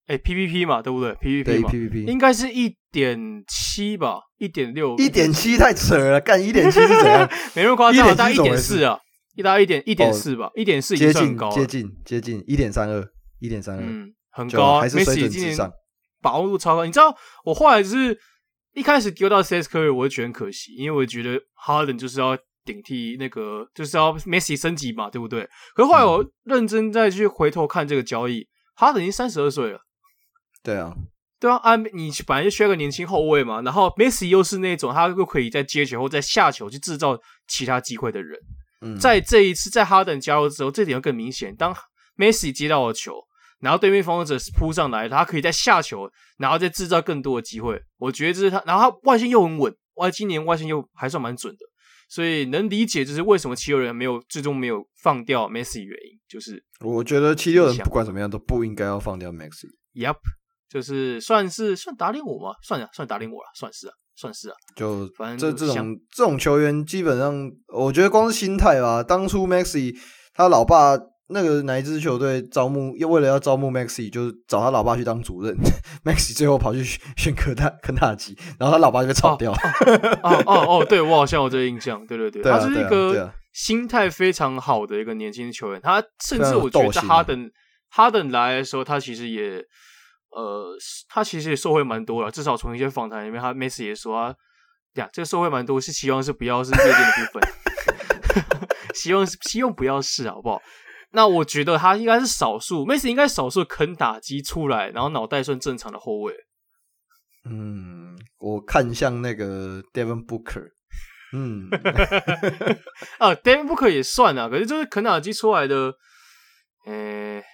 [0.06, 7.28] 哎 PPP 嘛，对不对？PPP 嘛，PPP 应该是一点七吧，一点六，一点七太扯了，干一点七是怎样？
[7.54, 8.98] 没那么夸张，大概一点四啊，
[9.34, 13.04] 一大一点一点四吧，一点四接近接近接近一点三二，
[13.40, 15.72] 一点三二，嗯，很高，还是水准之上。
[16.26, 18.18] 把握度超高，你知道我后来就是
[18.74, 25.48] 一开始丢到 Seth Curry，我就觉得很可惜，因为我觉得 Harden 就是要顶替那个，就是要 Messi 升级嘛，对不对？
[25.76, 28.44] 可是后来我认真再去回头看这个交易
[28.76, 29.78] ，Harden 已经三十二岁了。
[30.64, 30.92] 对啊，
[31.38, 38.36] 对啊，啊，你本来就需要个年轻后卫嘛，然后 Messi 又是那种他又可以在接球或在下球去制造其他机会的人。
[38.80, 41.54] 嗯，在这一次在 Harden 加入之后，这点又更明显。
[41.54, 41.72] 当
[42.16, 43.22] Messi 接到了球。
[43.66, 47.82] 然后对面防守者扑上来，他可以再下球，然后再制造更多的机会。
[47.98, 51.58] 我觉得这是他，然后他外线又很稳，外今年外线又还算蛮准的，
[52.08, 59.66] 所以能理解就是为什么七六人没有最终没有放掉 Maxi 原因，就是我觉得七六人不管怎么样都不应该要放掉 Maxi。
[59.94, 60.18] Yep，
[60.70, 62.54] 就是算是算打脸我吗？
[62.62, 64.54] 算了，算打脸我了，算是啊，算是啊。
[64.76, 69.02] 就反正这这种这种球员基本上，我觉得光是心态吧。
[69.02, 69.92] 当初 Maxi
[70.32, 70.96] 他老爸。
[71.28, 75.56] 那个哪一支球队招募，又为了要招募 Maxi，就是找他老爸去当主任。
[76.04, 76.84] Maxi 最后跑去
[77.16, 79.52] 选科大肯塔基，然后他老爸就被炒掉。
[79.52, 82.06] 哦哦哦，对，我好像有这个印象。
[82.06, 85.80] 对对对，对啊、他是一个心态非常好的一个年轻球员。
[85.80, 87.50] 他甚至我觉得哈登
[87.88, 89.64] 哈登来的时候，他其实也
[90.30, 90.76] 呃，
[91.08, 92.30] 他其实也受惠蛮多了。
[92.30, 94.34] 至少从一些访谈里面，他 Maxi 也说啊，
[94.94, 100.62] 呀，这个受惠蛮多，是希望是不要是夜店的部分， 希望是希望不要是好不好？
[101.16, 106.34] 那我觉得他应该是少数，Maxey 应该少数肯打击出来，然后脑袋算正常的后卫。
[107.48, 110.72] 嗯，我看向那个 Devon Booker，
[111.32, 111.70] 嗯，
[113.18, 115.94] 啊，Devon Booker 也算啊，可是就是肯打击出来的，
[116.84, 117.44] 诶、欸，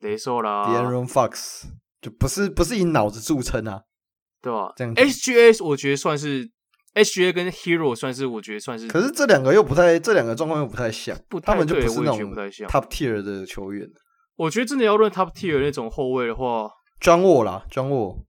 [0.00, 1.62] 雷兽啦，De'Aaron Fox
[2.00, 3.82] 就不是不是以脑子著称啊，
[4.42, 4.72] 对吧？
[4.74, 6.50] 这样？HGS 我觉得算是。
[6.96, 13.86] HGA 跟 Hero 算是，我觉得算是，可是这两个又不太，这两个状况又不太像，不太他们就不是那种不太像 Top Tier 的球员。
[14.36, 16.70] 我觉得真的要论 Top Tier 那种后卫的话
[17.02, 18.24] ，John Wall 啦，John Wall，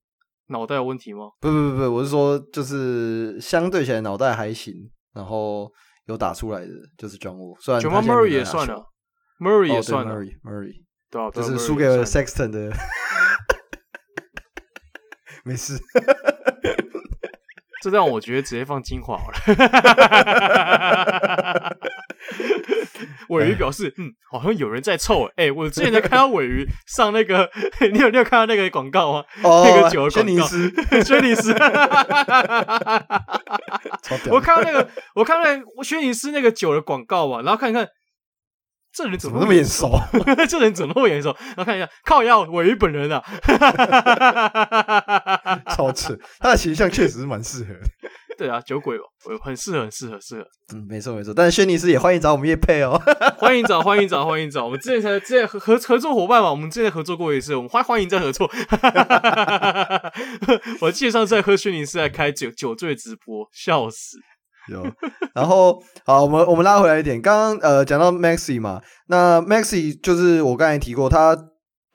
[0.48, 1.30] 脑袋有问题吗？
[1.40, 4.74] 不不不不，我是说，就是相对起来脑袋还行，
[5.14, 5.72] 然后
[6.08, 8.86] 有打出来的就是 John Wall，虽然 Murray 也算了
[9.40, 10.74] ，Murray 也算了，Murray Murray，
[11.10, 12.70] 对啊，就是输给了 Sexton 的，
[15.46, 15.78] 没事。
[17.82, 19.38] 这让我觉得直接放精华好了。
[23.30, 27.50] 尾鱼表示：“嗯，好像有人在凑。”哎，我之前才看到尾鱼上那个，
[27.92, 29.24] 你有你有看到那个广告吗？
[29.44, 30.74] 哦，那个酒的广告，轩尼诗，
[31.04, 31.52] 轩尼诗。
[34.32, 37.88] 我看到那个，我看到那个轩尼诗那个酒的广告嘛，然后看一看。
[38.98, 39.92] 这人怎么那么眼熟？
[40.50, 41.30] 这人怎么那么眼熟？
[41.56, 43.24] 然后看一下，靠腰鮪鱼本人啊
[45.76, 46.18] 超扯！
[46.40, 47.82] 他的形象确实是蛮适合的。
[48.40, 49.02] 对啊，酒鬼哦，
[49.44, 50.48] 很适合，很适合，适合。
[50.74, 51.32] 嗯，没错没错。
[51.32, 53.00] 但是轩尼诗也欢迎找我们业配哦，
[53.38, 54.66] 欢迎找，欢迎找，欢迎找。
[54.66, 58.50] 我们之前才之前合合合作伙伴嘛，我们之前合作过一次，我们欢欢迎再合作。
[60.82, 64.18] 我记得上次在喝轩尼诗在开酒酒醉直播，笑死。
[64.68, 64.86] 有，
[65.34, 71.38] 然后好，我们我们拉回来一点，刚刚呃讲到 Maxi 嘛，那 Maxi 就是我刚才提过他。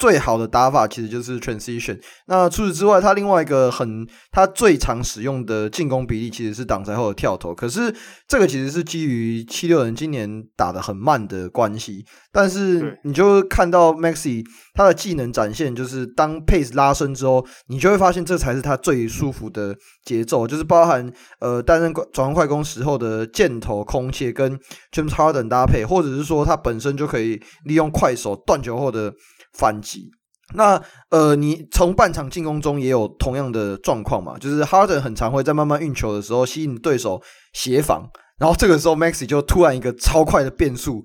[0.03, 1.97] 最好的打法其实就是 transition。
[2.27, 7.55] 那除此之外，他另外一个很他最常使用的进攻比例其实是挡拆后的跳投。
[7.55, 7.95] 可是
[8.27, 12.05] 这个其实是基于七六人今年打得很慢的关系。
[12.33, 14.45] 但是你就看到 Maxey
[14.75, 24.59] 他的技能展现，就是当 pace 拉伸之后，你就会发现这才是他最舒服的节奏，就是包含呃担任转换快攻时候的箭头空切跟
[24.91, 29.13] James Harden 搭配，或者是说他本身就可以利用快手断球后的。
[29.53, 30.11] 反击，
[30.55, 34.39] 那呃，你从半场进攻中也有同样的状况嘛？
[34.39, 37.23] 就是 Harden 很常会在慢慢运球的时候吸引对手
[37.53, 41.05] 协防，然后这个时候 Maxey 就突然一个超快的变速，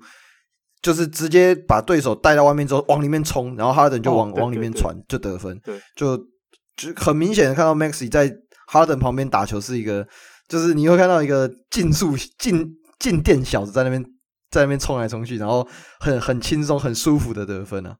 [0.82, 6.16] 就是直接把对手带到外面之后往里面冲，然后 Harden 就往、哦、往里面传就得分，对，就
[6.76, 8.30] 就很明显的看到 Maxey 在
[8.70, 10.06] Harden 旁边打球是一个，
[10.48, 12.68] 就是你会看到一个竞速竞
[12.98, 14.04] 竞电小子在那边
[14.50, 15.66] 在那边冲来冲去，然后
[16.00, 17.96] 很很轻松很舒服的得分啊。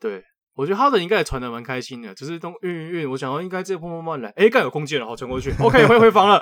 [0.00, 0.24] 对，
[0.54, 6.40] 我觉得哈登应该也传的蛮开心的，只是东运运运，我想到应该这波慢慢来，哎，该有空间了，好传过去，OK， 回回防了。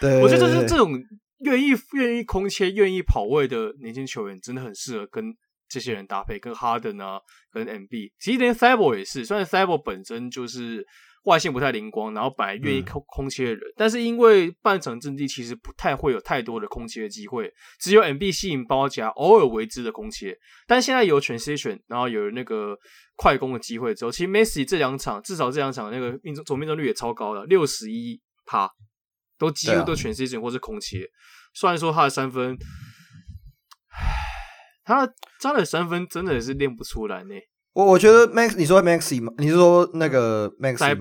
[0.00, 0.92] 对，我觉得就是这种
[1.40, 5.34] 愿意愿意空切、愿意跑位的年轻球员，真的很适合跟
[5.68, 7.18] 这些人搭配，跟哈登啊，
[7.50, 10.86] 跟 MB，其实连 Thybulle 也是，虽然 Thybulle 本身就是。
[11.26, 20.38] 外线不太灵光，然后本来愿意空空切的人，嗯、但是因为半场阵地其实不太会有太多的空切的机会，只有 MB 吸引包夹，偶尔为之的空切。
[20.68, 22.76] 但现在有 transition，然后有那个
[23.16, 28.70] 快攻的机会之后，其实 Messi 这两场至少这两场那个命中总命中率也超高了，六十一趴，
[29.36, 30.98] 都几乎都 transition 或是空切。
[31.00, 31.10] 啊、
[31.54, 32.56] 虽然说他的三分，
[33.90, 34.14] 唉，
[34.84, 37.34] 他他的三分真的也是练不出来呢。
[37.76, 39.30] 我我觉得 Max，你说 Maxey 吗？
[39.36, 40.96] 你是说那个 Maxey？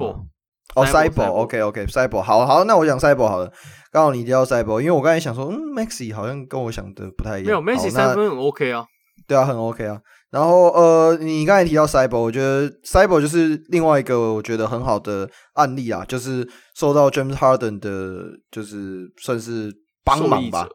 [0.75, 3.49] 哦，Cyborg，OK，OK，Cyborg，好好，那我讲 Cyborg 好了。
[3.93, 7.63] 刚好你提到 Cyborg，因为我刚才想说，嗯，Maxey 好像跟我想的不太一样。
[7.63, 8.85] 没有，Maxey 三分很 OK 啊。
[9.25, 9.97] 对啊，很 OK 啊。
[10.31, 16.45] 然后呃，你刚才提到 Cyborg，我觉得 Cyborg 就是另外一个我觉得很好的案例啊，就是
[16.75, 19.71] 受到 James Harden 的，就是算是
[20.03, 20.67] 帮忙吧。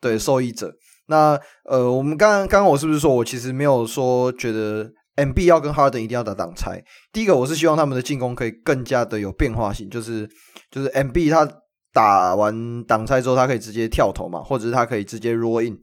[0.00, 0.72] 对，受益者。
[1.08, 4.88] 那呃，我们刚刚刚刚我是不是说我其实没有说觉得。
[5.26, 6.82] MB 要跟 Harden 一定要打挡拆。
[7.12, 10.28] 第一个，我是希望他们的进攻可以更加的有变化性，就是
[10.70, 11.48] 就是 MB 他
[11.92, 15.76] 打完挡拆之后，他可以直接跳投嘛，或者是他可以直接 roll in，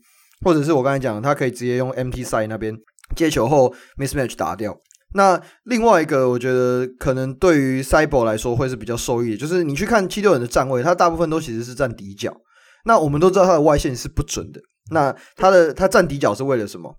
[0.43, 2.75] 或者是我刚才讲的，他可以直接用 M T side 那边
[3.15, 4.77] 接球后 mismatch 打掉。
[5.13, 12.35] 那另外一个，我觉得可能对于 Cyborg 来说会是比较受益的，就是你去看七六人的站位，他大部分都其实是站底角。
[12.83, 14.61] 那我们都知道他的外线是不准的，
[14.91, 16.93] 那他的他站底角是为了什么？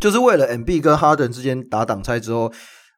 [0.00, 2.50] 就是为了 MB 跟 Harden 之间打挡拆之后，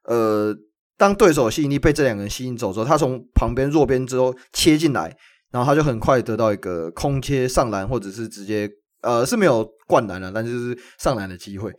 [0.05, 0.55] 呃，
[0.97, 5.15] 当对手吸引力被这两个人吸引走之后，他从旁边弱边之后切进来，
[5.51, 8.69] 然后他就很快得到一个空切上篮，或者是直接
[9.01, 11.71] 呃是没有灌篮了，但就是上篮的机会。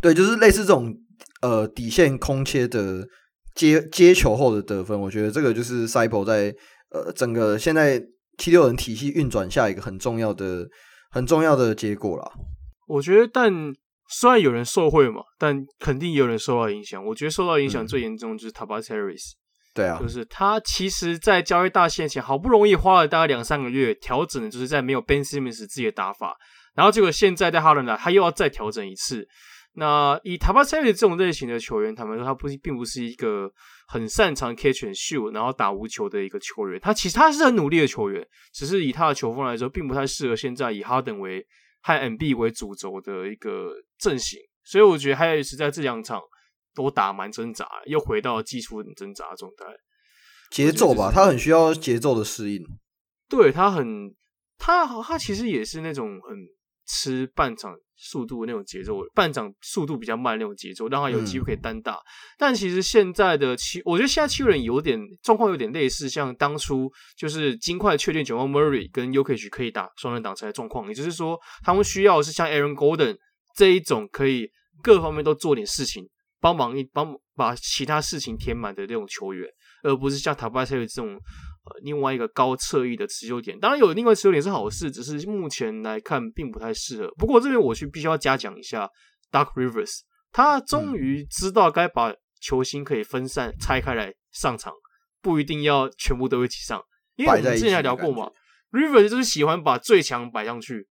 [0.00, 0.94] 对，就是类似这种
[1.42, 3.06] 呃底线空切的
[3.54, 6.54] 接接球后的得分，我觉得这个就是 Cybo 在
[6.90, 8.02] 呃整个现在
[8.38, 10.66] 七六人体系运转下一个很重要的
[11.10, 12.32] 很重要的结果啦。
[12.86, 13.52] 我觉得，但
[14.16, 17.04] 虽然有人受贿嘛，但肯定也有人受到影响。
[17.04, 19.32] 我觉得受到影响最严重就是 Tobias Harris。
[19.74, 26.36] 对啊，就是他其实，在交易大限前，好不容易花了大概两三个月调整，就是在没有 Ben Simmons 自己的打法，
[26.76, 29.26] 然后结果现在在哈登来，他又要再调整一次。
[29.76, 33.50] 那以 Tobias Harris 这种类型的球员，他们说他不并不是一个
[33.88, 36.78] 很擅长 catch and shoot，然后打无球的一个球员。
[36.80, 41.44] 他其实他是很努力的球员，只是以他的球风来说，并不太适合现在以哈登为
[41.84, 44.40] 和 MB 为主轴的一个阵型。
[44.64, 46.20] 所以我觉得 Harris 在这两场。
[46.76, 49.64] 都打蛮挣扎，又回到基础很挣扎的状态。
[50.50, 52.66] 节奏吧，他很需要节奏的适应。
[53.28, 54.12] 对，他很，
[54.58, 56.36] 他他其实也是那种很
[56.84, 61.94] 吃半场速度那种节奏，半场速度比较慢那种节奏，让他有机会可以单打。
[61.94, 62.04] 嗯、
[62.38, 73.16] 但其实现在的七，我觉得现在七六人有点状况有点类似，像当初就是金块确定 Jamal Murray 跟 Jokic 可以打双人挡拆的状况，也就是说，他们需要的是像 Aaron Golden
[73.56, 74.50] 这一种可以
[74.82, 76.08] 各方面都做点事情。
[76.40, 79.48] 帮忙一帮把其他事情填满的那种球员，
[79.82, 81.18] 而不是像塔巴塞尔这种
[81.64, 83.58] 呃另外一个高侧翼的持久点。
[83.58, 87.12] 当然有另外持久点是好事，只是目前来看并不太适合。
[87.16, 88.88] 不过这边我去必须要嘉奖一下
[89.30, 90.00] Dark Rivers，
[90.32, 94.72] 他终于知道该把球星可以分散拆开来上场，
[95.22, 96.82] 不一定要全部都一起上。
[97.16, 98.30] 因为我们之前还聊过嘛
[98.70, 100.86] ，Rivers 就是喜欢把最强摆上去，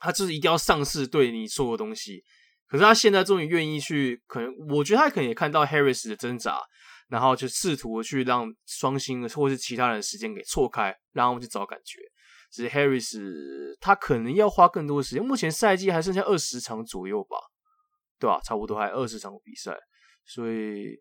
[0.00, 2.22] 他就是一定要上市对你说的东西。
[2.66, 6.60] 可是他现在终于愿意去，可能我觉得他可能也看到 Harris 的挣扎，
[7.10, 11.98] 然后就试图去让双星或是其他人的时间给错开，让他们去找感觉。
[12.50, 13.18] 只是 Harris
[13.80, 17.36] 他可能要花更多时间，目前赛季还剩下二十场左右吧，
[18.18, 18.40] 对吧、啊？
[18.42, 19.76] 差不多还二十场比赛，
[20.24, 20.98] 所以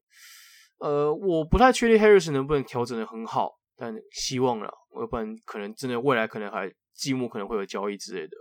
[0.80, 8.38] 呃，我不太确定 Harris 能不能调整得很好，但希望了，要不然可能真的未来可能还季末可能会有交易之类的。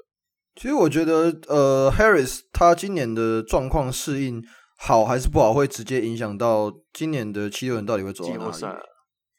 [0.57, 4.45] 其实我觉得，呃，Harris 他今年的状况适应
[4.79, 8.79] 好还是不好，会直接影响到今年的七六人到底会走到哪里。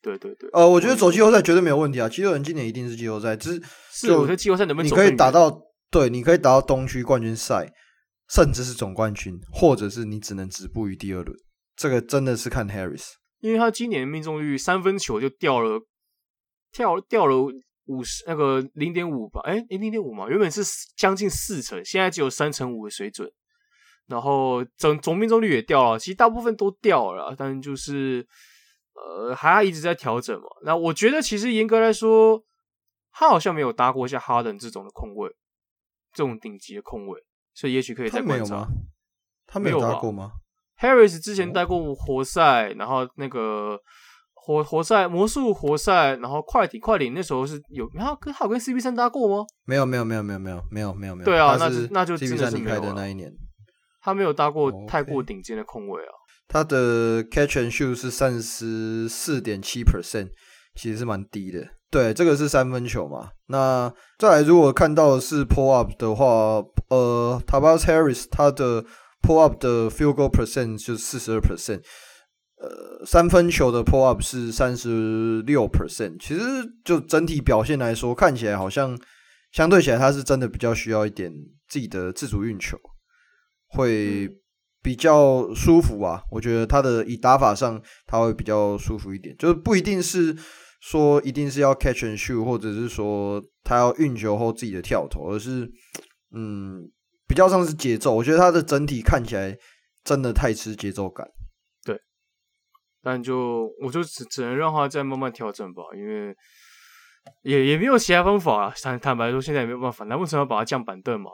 [0.01, 2.07] 对对对，呃，我觉得走季后赛绝对没有问题啊！
[2.07, 3.61] 七六人今年一定是季后赛，只是
[3.91, 7.71] 是我觉得季后赛能不能你可以打到对，你可以打到东区冠军赛，
[8.29, 11.35] 甚至是总冠军，或者是你只能止步于第二轮。
[11.75, 15.81] 这个真的是看 Harris，因为他今年命中率三分球就掉了，
[16.71, 17.35] 跳掉了。
[17.85, 20.61] 五十那个零点五吧，哎，零点五嘛，原本是
[20.95, 23.27] 将近四成，现在只有三成五的水准，
[24.09, 28.27] 然后总总命中率也掉了，其实大部分都掉了，但就是
[28.95, 30.47] 呃还要一直在调整嘛。
[30.63, 32.43] 那我觉得其实严格来说，
[33.13, 35.29] 他好像没有搭过像哈登这种的控位，
[36.13, 38.67] 这种顶级的控位，所以也许可以再观察。
[39.47, 40.31] 他没有搭过吗
[40.79, 43.79] ？Harris 之前带过活塞，然后那个。
[44.41, 49.45] 活活塞魔术活塞，然后快艇快艇那时候是有他跟他有跟 CP 三搭过吗？
[49.65, 51.25] 没有没有没有没有没有没有没有没有。
[51.25, 53.31] 对啊，那就那就真的是离开的那一年，
[54.01, 56.13] 他没有搭过太过顶尖的控卫啊。
[56.47, 60.29] 他的 catch and shoot 是三十四点七 percent，
[60.75, 61.65] 其实是蛮低的。
[61.91, 63.29] 对，这个是三分球嘛。
[63.47, 68.83] 那再来，如果看到的是 pull up 的话，呃，Tobias Harris 他的
[69.21, 71.81] pull up 的 field goal percent 就是四十二 percent。
[72.61, 76.41] 呃，三分球的 pull up 是三十六 percent，其实
[76.83, 78.99] 就整体表现来说，看起来好像
[79.51, 81.31] 相对起来，他是真的比较需要一点
[81.67, 82.77] 自己的自主运球，
[83.69, 84.29] 会
[84.81, 86.21] 比较舒服啊。
[86.31, 90.35] 我觉得他的以打法上，他会比较舒服一点，就是不一定是
[90.79, 95.69] 说一定是要 catch and shoot，或者是说他要运球后自己的跳投，而是
[96.33, 96.89] 嗯，
[97.27, 98.15] 比较像是节奏。
[98.15, 99.57] 我觉得他的整体看起来
[100.03, 101.27] 真的太吃节奏感。
[101.83, 101.99] 对
[103.01, 106.35] 但就我就只只能让他再慢慢调整吧，因为
[107.43, 108.73] 也也没有其他方法啊。
[108.81, 110.05] 坦坦白说，现在也没有办法。
[110.05, 111.29] 难不成要把他降板凳嘛？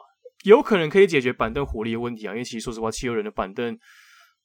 [0.46, 2.32] 有可能可以解决板凳火力的问题啊。
[2.32, 3.78] 因为其实说实话，七六人的板凳，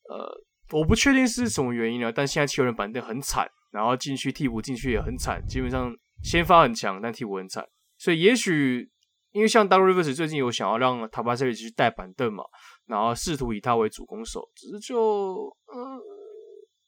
[0.09, 0.43] 呃，
[0.73, 2.13] 我不确定是什么原因啊。
[2.15, 7.65] 但现在七六人板凳很惨，然后进去替补进去也很惨，基本上先发很强，但替补很惨。
[7.97, 8.91] 所以也许
[9.33, 12.45] 因为像 Rivers 最近有想要让塔巴塞尔去带板凳嘛，
[12.87, 16.01] 然后试图以他为主攻手，只是就嗯。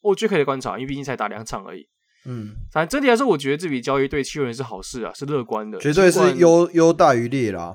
[0.04, 1.88] 我觉得可以观察，因为毕竟才打两场而已。
[2.24, 7.72] 嗯，反正整体来说，我觉得这笔交易对七六人是好事啊，是乐观的，绝对是优优大于劣啦。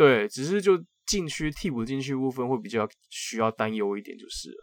[0.00, 4.56] 对，只是就禁区替补禁区部分会比较需要担忧一点，就是了？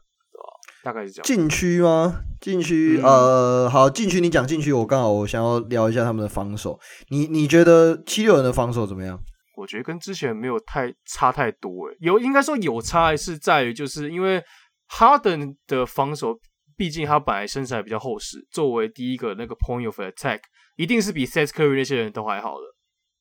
[0.84, 1.24] 大概是这样。
[1.24, 2.22] 禁区吗？
[2.42, 6.80] 禁区、嗯、呃，好，禁区你讲禁区，我刚好我想要聊一下他们的防守。
[7.10, 9.20] 你你觉得七六人的防守怎么样？
[9.56, 14.44] 我觉得跟之前没有太差太多，诶，有应该说有差，还是在于就是因为
[14.88, 16.36] 哈登的防守。
[16.76, 20.40] 毕竟他本来身材比较厚实，作为第一个那个 point of attack，
[20.76, 22.66] 一定是比 Seth Curry 那些人都还好的。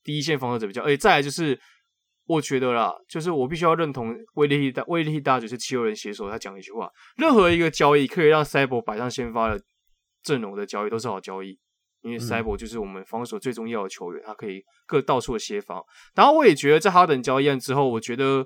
[0.03, 1.59] 第一线防守者比较，而且再来就是
[2.27, 9.57] 我觉得啦，就是我必须要认同威力大威力大就是七六人携手他讲一句话：任何一个交易可以让 Cyborg 摆上先发的
[10.23, 11.57] 阵容的交易都是好交易，
[12.01, 15.81] 因为 Cyborg 就是我们防守最重要的球员，他可以各到处的协防。
[16.15, 18.45] 然后我也觉得在哈登交易案之后，我觉得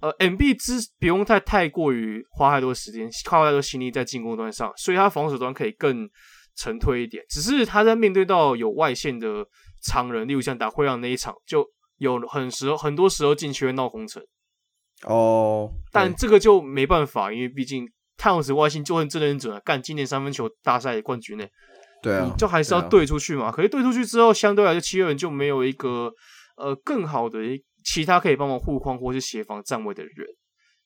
[0.00, 6.08] 呃，MB 之不用太太过于花太多时间，花太多心力在进攻端上，所以他防守端可以更
[6.54, 7.24] 沉退一点。
[7.28, 9.44] 只是他在面对到有外线的
[9.82, 11.66] 常人，例如像打灰狼那一场就。
[12.00, 14.22] 有很时候，很多时候禁区会闹空城
[15.06, 17.86] 哦，但这个就没办法，因为毕竟
[18.16, 21.46] 太阳外星就很真的很准啊，干今年三分球大赛冠军呢，
[22.02, 23.46] 对啊，就还是要对出去嘛。
[23.46, 26.10] 啊、可是对出去之后，相对来说七六人就没有一个
[26.56, 27.38] 呃更好的
[27.84, 30.26] 其他可以帮忙护框或是协防站位的人，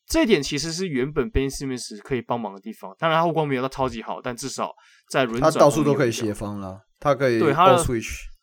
[0.07, 2.95] 这一点其实是原本 Ben Simmons 可以帮忙的地方。
[2.99, 4.73] 当然他护框没有到超级好，但至少
[5.11, 8.34] 在轮转他到处都可以协防了，他可以对他的 switch。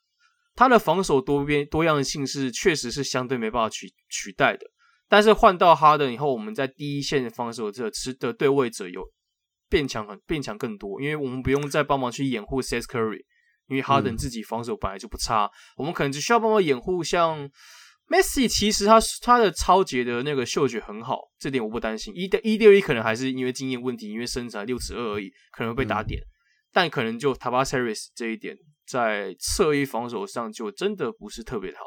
[0.55, 4.65] 他的防守多边多样性是确实是相对没办法取取代的，
[5.07, 9.01] 但是换到哈登以后，我们在第一线防守这吃的对位者有
[9.69, 13.23] 变强很变强更多，因为我们不用再帮忙去掩护 Seth Curry，
[13.67, 17.49] 因为哈登自己防守本来就不差，嗯、我们可能只需要帮忙掩护像
[18.09, 22.13] Messi，其实他他的抄截的那个嗅觉很好，这点我不担心。
[22.13, 26.27] 一的一六一可能还是因为经验问题，因为身材六尺二而已，可能会被打点，嗯、
[26.73, 28.57] 但可能就 Tobias Harris 这一点。
[28.91, 31.85] 在侧翼防守上就真的不是特别好，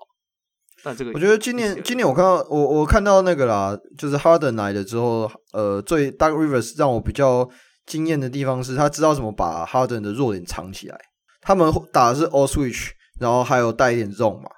[0.83, 7.47] 但这个我觉得今年今年我看到我我看到那个啦，就是 Harden 来了之后，呃，最 Doc Rivers 让我比较
[7.85, 10.99] 惊艳的地方是他知道怎么把 Harden 的弱点藏起来。
[11.43, 14.49] 他们打的是 All Switch，然后还有带一点 Zone 嘛，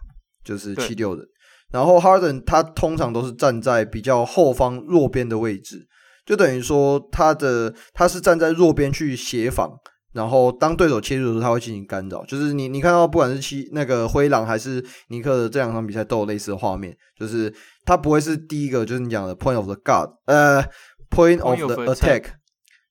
[0.45, 1.27] 就是七六人。
[1.73, 5.89] 然后 Harden 他通常都是站在比较后方弱边的位置，
[6.25, 9.69] 就等于说他的他是站在弱边去协防。
[10.17, 12.25] 然后当对手切入的时候，他会进行干扰。
[12.25, 17.53] 就是你你看到不管是七那个灰狼还是尼克的这两场比赛都有类似的画面，就是
[17.85, 20.65] 他不会是第一个，就是你讲的 point of the guard，呃
[21.11, 22.25] ，point of the attack，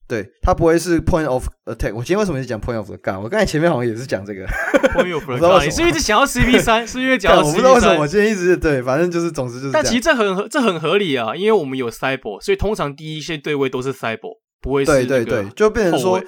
[0.08, 1.96] 对，他不会是 point of attack。
[1.96, 3.20] 我今天为什么一直讲 point of the guard？
[3.20, 4.46] 我刚才前面好像也是讲这个
[4.94, 5.66] point of the。
[5.66, 7.48] 你是一直想要 CP 三，是因为讲到 CP3？
[7.48, 9.72] 我不知道为什么 我今天一直对，反正就是总之就是。
[9.72, 16.22] 但其实这很合，这很合理啊，因为我们有 Cyborg，所以通常第一线对位都是 Cyborg，不会是对对对，就变成说。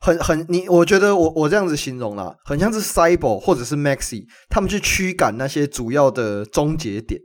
[0.00, 7.20] 很很，你我觉得我我这样子形容啦，很像是 Cyborg 或者是 Maxi，他们去驱赶那些主要的终结点，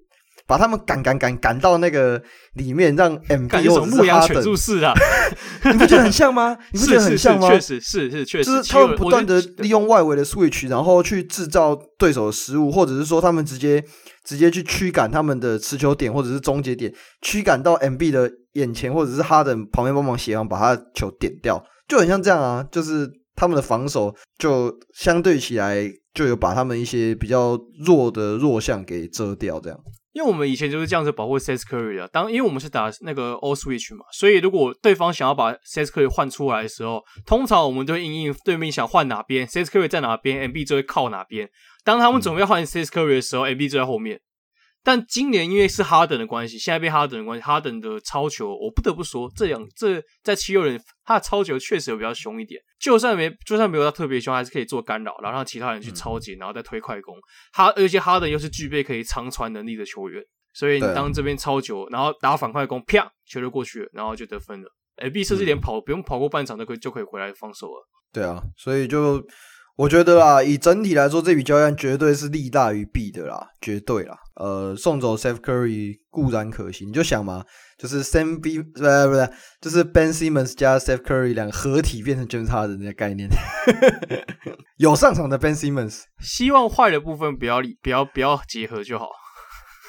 [0.47, 2.21] 把他们赶赶赶赶到那个
[2.55, 4.93] 里面，让 MB 或者是牧羊犬入室啊，
[5.71, 6.57] 你不觉得很像吗？
[6.71, 7.47] 你不觉得很像吗？
[7.47, 13.83] 确实是是确实，就是他们不断的利用外围的 Switch，然后去制造对手的失误，或者是说他们直接
[14.25, 21.63] 直接去驱赶他们的持球点或者是终结点，驱赶到 MB 的眼前，或者是哈登旁边帮忙协防，把他的球点掉。
[21.93, 29.79] 就很像这样啊，就是他们的防守就相对起来就有把他们一些比较弱的弱项给遮掉，这样。
[30.11, 41.47] 因为我们以前就是这样子保护 Seth Curry 的，当因为我们是打那个 All Switch 嘛，所以如果对方想要把 Seth Curry 换出来的时候，通常我们就会因应对面想换哪边，Seth Curry 在哪边，MB 就会靠哪边。
[41.83, 44.19] 当他们准备换 Seth Curry 的时候，MB 就在后面。
[44.83, 52.61] 但今年因为是哈登的关系，现在被哈登的关系，哈登的超球，我不得不说，这样这在七六人，他的超球确实有比较凶一点。
[52.79, 57.15] 就算没就算没有他特别凶，还是可以做干扰，然后让其他人去超截，然后再推快攻。
[57.53, 60.21] 哈，而且哈登又是具备可以长传能力的球员，
[60.53, 64.67] 所以你当这边超球，然后打反快攻，啪，球就过去了，然后就得分了。
[64.97, 67.87] 哎，B 甚至连跑不用跑过半场都可以就可以回来放手了。
[68.11, 69.25] 对啊，所以就。
[69.75, 74.15] 我觉得啦，以整体来说，这笔交易绝对是利大于弊的啦，绝对啦。
[74.35, 77.43] 呃，送走 Seth Curry 固然可惜，你就想嘛，
[77.77, 79.29] 就是 Sam B 不是不是，
[79.61, 83.29] 就是 Ben Simmons 加 Seth Curry 两个合体变成 James Harden 的概念，
[84.77, 89.07] 有上场的 Ben Simmons，希望坏的部分不要不要不要结合就好。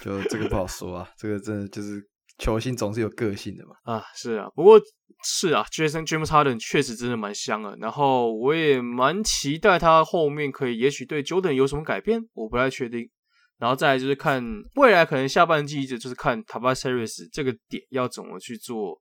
[0.02, 2.02] 就这个不好说啊，这个真的就是
[2.38, 3.74] 球星总是有个性的嘛。
[3.84, 4.80] 啊，是啊，不过。
[5.26, 13.08] 是啊，Jason James Harden 确实真的蛮香的，然后我也蛮期待他后面可以，也许对 Jordan 有什么改变，我不太确定。
[13.56, 19.00] 然后再来就是看未来可能下半季一直就是看 t a b a s e r i s 这个点要怎么去做，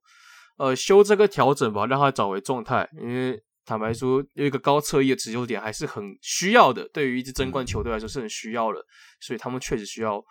[0.58, 2.88] 呃，修这个调整吧，让他找回状态。
[3.02, 8.80] 因为坦白说，有一个高侧翼的持球点还是很需要的，对于一支争冠球队来说是很需要的，
[9.20, 10.24] 所以他们确实需要。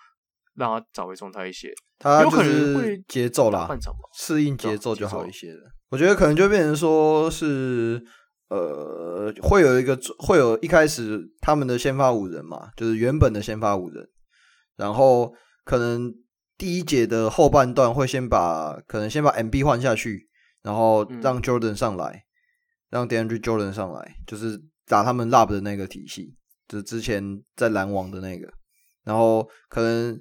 [0.54, 3.68] 让他找回状态一些，他就是节奏啦，
[4.14, 5.70] 适应节奏就好一些了。
[5.88, 8.02] 我觉得可能就变成说是，
[8.48, 14.06] 呃，会有一个会有一开始他们的先发五人嘛，就是原本的先发五人，
[14.76, 15.34] 然后
[15.64, 16.12] 可能
[16.58, 20.28] 第一节的后半段会先把可能先把 MB 换下去，
[20.62, 22.24] 然后让 Jordan 上来，
[22.90, 26.34] 让 DeAndre Jordan 上来，就是打他们 Love 的那个体系，
[26.68, 28.52] 就是之前在篮网的那个，
[29.04, 30.20] 然后可能。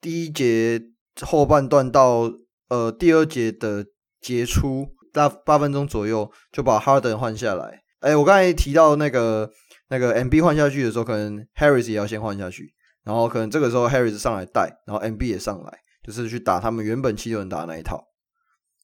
[0.00, 0.80] 第一节
[1.20, 2.32] 后半段到
[2.68, 3.84] 呃第二节的
[4.20, 7.82] 结束，大八分钟左右就把 Harden 换下来。
[8.00, 9.50] 哎，我刚才提到那个
[9.88, 12.72] 那个 MB 换下去的时候，可能 Harris 也要先换下去，
[13.04, 18.02] 然后可能这个时候 Harris 上来带，然后 MB 也上来，就是去打他们原本七六人打的那一套。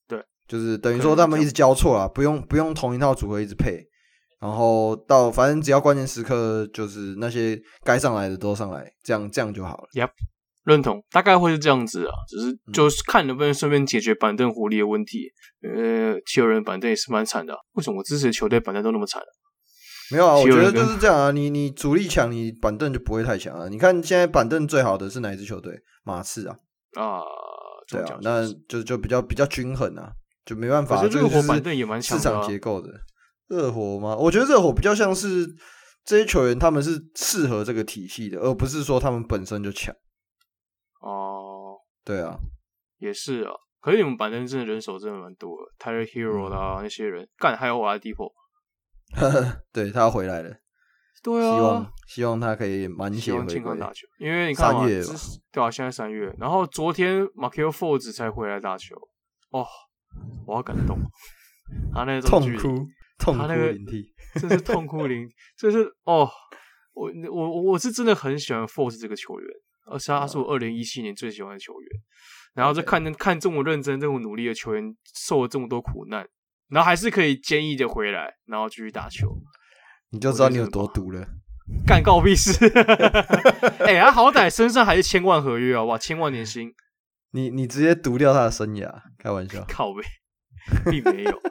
[0.07, 3.87] 对，就是等于说他们一直交错啊，不用不用同一套组合一直配，
[4.39, 9.89] 然后到反正只要关键时刻，就是那些该上来的都上来，这样这样就好了。
[9.95, 10.11] Yep。
[10.67, 15.31] 认同，大概会是这样子啊，只是就是看能不能顺便解决板凳火力的问题。
[15.63, 19.23] 呃，七六人板凳也是蛮惨的，为什么我支持的球队板凳都那么惨？
[20.11, 23.69] 没有啊，我觉得就是这样啊，你你主力强，你板凳就不会太强啊。
[23.69, 25.73] 你看现在板凳最好的是哪一支球队？
[26.03, 26.57] 马刺啊，
[26.95, 27.23] 啊，
[27.89, 30.11] 对啊，那就就比较比较均衡啊，
[30.45, 31.01] 就没办法。
[31.05, 32.91] 热火板凳也蛮强的，市场结构的。
[33.47, 34.17] 热火吗？
[34.17, 35.47] 我觉得热火比较像是
[36.05, 39.95] 这些球员，他们是适合这个体系的，而不是说他们本身就强。
[42.07, 42.39] 哦，对啊，
[42.99, 43.53] 也是啊。
[43.81, 48.33] 可是你们板凳真的人手真的蛮多的，Tyler Herro 啦那些人干，还有 Oladipo，
[49.73, 50.57] 对他要回来了，
[51.23, 54.09] 对啊，希望希望他可以满血回归，健康打球。
[54.19, 55.03] 因为你看三月
[55.53, 58.97] 对啊，现在三月，然后昨天 Markelle Fultz 才回来打球，
[59.51, 59.65] 哦，
[60.47, 60.99] 我好感动，
[61.93, 62.87] 他那种痛哭
[63.19, 66.29] 痛哭淋涕，这是痛哭淋，这是哦，
[66.95, 69.49] 我我我是真的很喜欢 Fultz 这个球员。
[69.87, 71.91] 而且他是我二零一七年最喜欢的球员，
[72.55, 76.27] 然后就看看这么认真、这么努力的球员受了这么多苦难，
[76.69, 79.37] 然后还是可以坚毅的回来，然后继续打球，
[80.11, 81.27] 你就知道你有多毒了。
[81.85, 82.53] 干告屁事！
[83.81, 86.73] 哎、欸，他好歹身上还是千万合约啊，哇，千万年薪，
[87.33, 90.03] 你你直接毒掉他的生涯，开玩笑， 靠呗，
[90.91, 91.43] 并没有。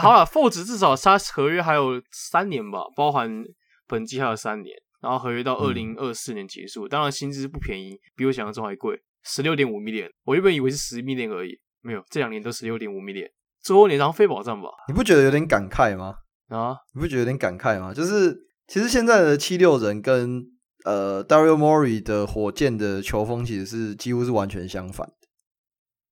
[0.00, 3.44] 好了，Fultz 至少他合约还有三年吧，包含
[3.86, 4.76] 本季还有三年。
[5.00, 10.10] 然后合约到二零二四年结束，嗯、当然薪资不便宜，比我想象中还贵，十六点五 million。
[10.24, 13.26] 我原本以为是十 million 而已，没有，这两年都十六点五 million。
[13.62, 14.68] 最后年当非保障吧？
[14.88, 16.16] 你不觉得有点感慨吗？
[16.48, 17.94] 啊，你不觉得有点感慨吗？
[17.94, 18.36] 就是
[18.66, 20.44] 其实现在的七六人跟
[20.84, 25.14] 呃 Dario Morey 的火箭的球风其实是几乎是完全相反的。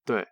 [0.07, 0.27] 对，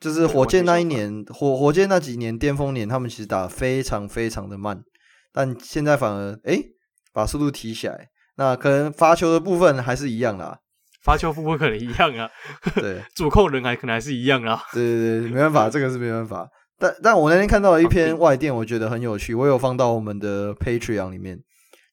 [0.00, 4.82] 就是火箭那一年火火箭那几年巅峰年，他们其实打得非常非常的慢，
[5.30, 6.54] 但现在反而哎。
[6.54, 6.75] 诶
[7.16, 10.58] 把速度提起来，那可能罚球的部分还是一样啦，
[11.02, 12.28] 罚球部分可能一样啊，
[12.74, 16.46] 对， 主控人还可能还是一样啊，对对对，没办法，这个是没办法。
[16.78, 21.42] 但但我那天看到了一篇外电，我觉得很有趣，我有放到我们的 Patreon 里面，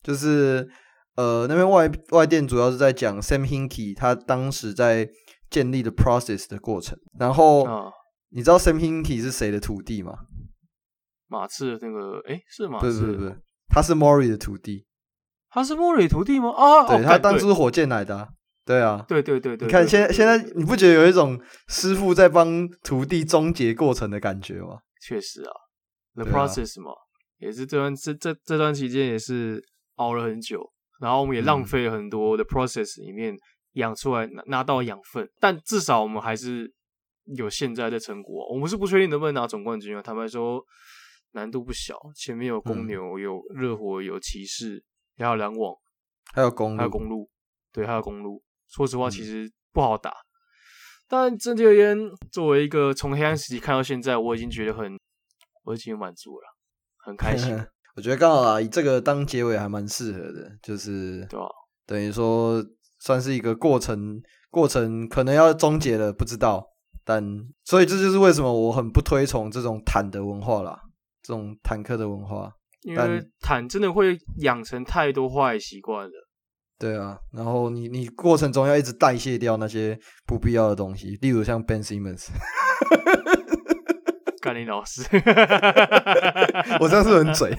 [0.03, 0.67] 就是
[1.15, 5.07] 呃那边外外电主要是在讲 Sam Hinkie 他当时在
[5.49, 6.97] 建立的 process 的过程。
[7.17, 7.89] 然后、哦、
[8.31, 10.13] 你知道 Sam Hinkie 是谁的徒弟吗？
[11.29, 12.85] 马刺的那个，诶，是马刺？
[12.87, 13.37] 不是不是，
[13.69, 14.85] 他是 Morey 的徒弟。
[15.53, 16.49] 他是莫瑞徒弟吗？
[16.49, 18.27] 啊，对，他当初是火箭来的，
[18.65, 19.67] 对啊，对对对对。
[19.67, 24.79] 你看现在现在，你不觉得有一种师傅在帮徒弟终结过程的感觉吗？
[24.99, 25.51] 确实啊
[26.15, 26.91] ，The Process 嘛，
[27.37, 29.63] 也是这段这这这段期间也是
[29.97, 33.35] 熬了很久，然后我们也浪费了很多的 Process 里面
[33.73, 36.73] 养出来拿拿到养分，但至少我们还是
[37.37, 38.51] 有现在的成果。
[38.51, 40.63] 我们是不确定能不能拿总冠军啊，坦白说
[41.33, 44.83] 难度不小，前面有公牛，有热火，有骑士。
[45.17, 45.75] 还有篮网，
[46.33, 47.29] 还有公路，还有公路，
[47.71, 48.43] 对，还有公路。
[48.67, 50.09] 说实话，其实不好打。
[50.09, 50.25] 嗯、
[51.07, 51.97] 但整体而言，
[52.31, 54.97] 作为一个从黑暗时期看到现在，我已经觉得很，
[55.63, 56.45] 我已经满足了，
[57.05, 57.55] 很开心。
[57.95, 61.45] 我觉得刚好啊，以这个当结尾还蛮适合的，就是对吧？
[61.85, 62.65] 等于说
[62.99, 66.65] 算是一个过程，过程可能要终结了，不知道。
[67.05, 67.23] 但
[67.65, 70.79] 所以这就是为什么我很不推崇这种坦的文化啦，
[71.21, 72.51] 这种坦克的文化。
[72.83, 76.27] 因为坦真的会养成太多坏习惯了。
[76.79, 82.27] 对啊，然后你你过程中要一直代谢掉那些不必要的东西，例如像 Ben Simmons。
[84.41, 85.01] 甘霖老师，
[86.81, 87.55] 我这样是很嘴，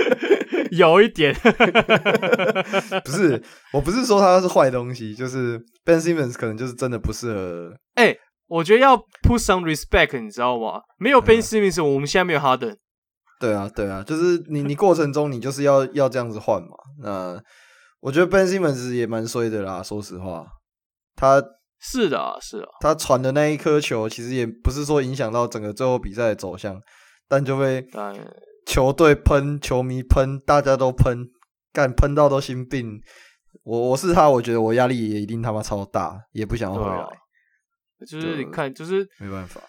[0.72, 1.34] 有一点。
[3.04, 3.42] 不是，
[3.74, 7.76] 我不是说他是坏东西，就是 Ben Simmons 可能就是真的不适合。
[7.96, 10.80] 哎、欸，我觉得要 put some respect，你知道吗？
[10.96, 12.76] 没有 Ben Simmons，、嗯、我们现在没有 Harden。
[13.38, 16.68] 对啊，对啊，就是你，你过程中你就是要要这样子换嘛。
[17.02, 17.38] 那
[18.00, 20.46] 我觉得 Ben Simmons 也蛮衰的啦，说实话，
[21.14, 21.42] 他
[21.78, 26.80] 是的啊，是啊，他传的那一颗球其实也不是说影响到整个最后比赛的走向，
[27.28, 27.86] 但就被
[28.66, 31.26] 球队喷、球迷喷、大家都喷，
[31.72, 33.00] 干喷到都心病。
[33.64, 37.06] 我我是他，我觉得我压力也一定他妈超大，也不想要回来。
[38.06, 39.60] 就是你看，就是没办法，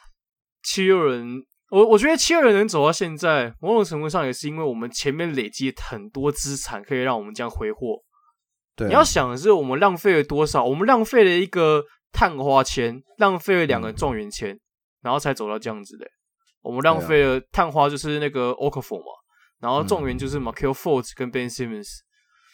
[0.63, 1.43] 七六人。
[1.69, 8.01] 我我觉得七六人能走到现在，某种程度上也是因为我们前面累积很多资产，可以让我们这样挥霍。
[8.75, 10.63] 对啊，你要想的是，我们浪费了多少？
[10.63, 14.57] 我们浪费了一个探花签，浪费了两个状元签，
[15.01, 16.07] 然后才走到这样子的。
[16.61, 19.11] 我们浪费了探花就是那个 Okafor 嘛，
[19.59, 21.87] 然后状元就是 Markelle Fultz 跟 Ben Simmons，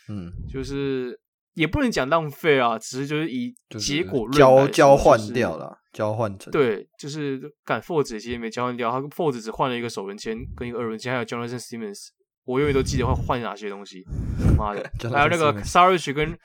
[0.10, 1.20] 嗯，就是
[1.54, 12.08] 也不能讲浪费啊，只是就是以结果论交交换掉了，交换成对，就是干 Fultz 其实也没交换掉，他 Fultz 只换了一个首轮签跟一个二轮签，还有 Jonathan Simmons，
[12.44, 14.04] 我永远都记得会换哪些东西，
[14.58, 16.38] 妈的，还有那个 Saric 跟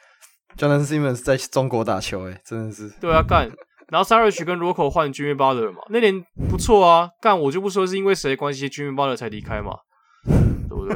[0.57, 3.51] Jonathan Simmons 在中国打球，哎，真的是，对啊，干。
[3.89, 7.09] 然后 Saric 跟 Rocco 换 Jimmy Butler 嘛，那年不错啊。
[7.23, 9.79] 干我就不说是因为谁的关系，Jimmy Butler 才离开嘛，
[10.27, 10.95] 对不对？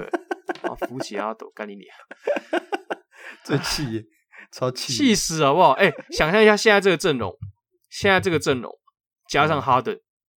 [0.68, 1.86] 啊，扶起阿斗干你娘！
[3.42, 4.04] 最气，
[4.52, 5.70] 超气，气死好不好？
[5.72, 7.34] 哎、欸，想象一下现在这个阵容，
[7.92, 8.72] 现在这个阵容
[9.28, 9.94] 加上哈登，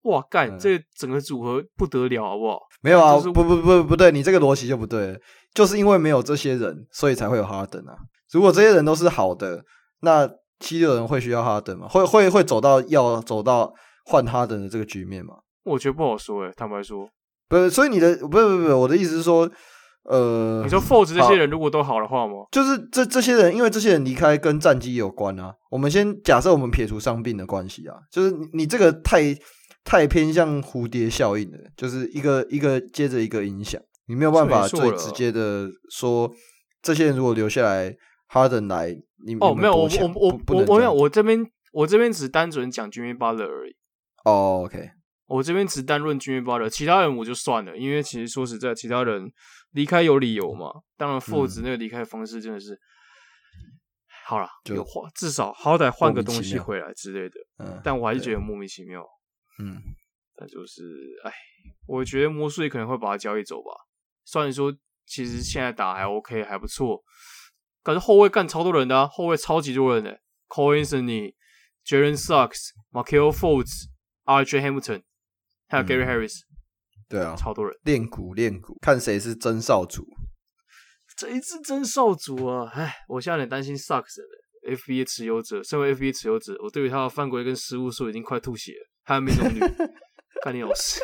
[0.06, 2.60] 哇，干、嗯、这整个组合不得了，好不好？
[2.82, 5.20] 没有啊，不不不不对，你这个逻辑就不对了，
[5.54, 7.95] 就是因为没有这些人，所以才会有哈登啊。
[8.32, 9.64] 如果这些人都是好的，
[10.01, 10.30] 那。
[10.60, 11.89] 七六人会需要哈登吗？
[11.89, 13.74] 会会会走到要走到
[14.06, 15.34] 换哈登的这个局面吗？
[15.64, 17.06] 我觉得不好说诶，坦白说，
[17.49, 17.70] 不是。
[17.70, 19.49] 所以你的不是不是不是，我的意思是说，
[20.04, 22.45] 呃，你说 Force 这些人如果都好的话吗？
[22.51, 25.54] 就是这这些人，因为这些人离开跟战绩有关啊。
[25.70, 29.36] 我们先假设我们撇除伤病的关系啊，就是你你这个太
[29.84, 36.32] 太偏向蝴蝶效应了，就是一个一个接着一个影响，你没有办法最直接的说，
[36.82, 37.95] 这些人如果留下来，
[38.28, 38.95] 哈登来。
[39.26, 43.74] 你哦，没有，我我我我我没有，我这边我这边只单纯讲 Jimmy Butler 而已。
[44.26, 44.89] 哦、oh,，OK，
[45.34, 49.34] 我这边只单论 Jimmy Butler，其他人我就算了，因为其实说实在，其他人
[49.72, 50.72] 离开有理由嘛。
[50.96, 52.78] 当然，Fultz 那个离开方式真的是，嗯、
[54.28, 57.36] 好了，有换，至少好歹换个东西回来之类的。
[57.58, 59.04] 嗯，但我还是觉得莫名其妙。
[59.58, 59.82] 嗯，
[60.36, 60.84] 但就是，
[61.24, 61.34] 哎，
[61.88, 63.72] 我觉得魔术也可能会把他交易走吧。
[64.24, 64.72] 虽然说，
[65.08, 67.04] 其实现在打还 OK，还不错。
[67.82, 71.34] 可是后卫干超多人的啊，后卫超级多人的，Cole Anthony、
[71.84, 73.88] Jalen Suggs、Markelle Fultz、
[74.26, 75.02] RJ Hampton，
[75.74, 76.42] 还有 Gary Harris，
[77.10, 80.06] 对啊，超多人练鼓练鼓，看谁是真少主。
[81.18, 82.70] 这一次真少主啊！
[82.76, 89.60] 唉，我现在有点担心 Sucks 的 FBA 持有者，身为 FBA 持有者，我对于他的犯规跟失误数已经快吐血了，还有命中率，
[90.46, 91.02] 看你老师，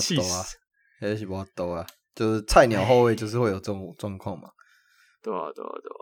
[0.00, 0.56] 气死！
[0.98, 4.48] 还是不抖啊，就是菜鸟后卫就是会有这种状况嘛。
[5.20, 6.00] 对啊，对啊，对啊，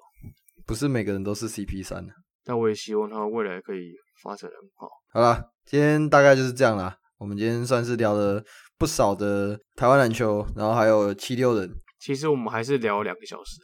[0.65, 2.13] 不是每个人都是 CP 三的，
[2.45, 3.93] 但我也希望他未来可以
[4.23, 4.89] 发展很好。
[5.13, 6.97] 好了，今天大概就是这样啦。
[7.19, 8.43] 我们今天算是聊了
[8.79, 11.71] 不少的台湾篮球，然后还有七六人。
[11.99, 13.61] 其实我们还是聊了两个小时，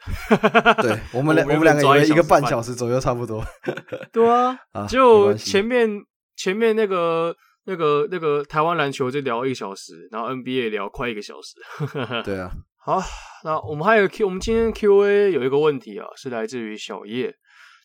[0.83, 3.45] 对 我们两我们两个以为一个半小时左右差不多。
[4.11, 5.89] 对啊，就前面
[6.35, 7.33] 前面那个
[7.67, 11.57] 那个那个台湾篮球就聊一个小时，然后 NBA 聊快一个小时。
[12.25, 12.51] 对啊。
[12.85, 13.01] 好，
[13.45, 17.33] 那我们还有 Q，我们今天 Q&A 有一个问题啊，是来自于小叶。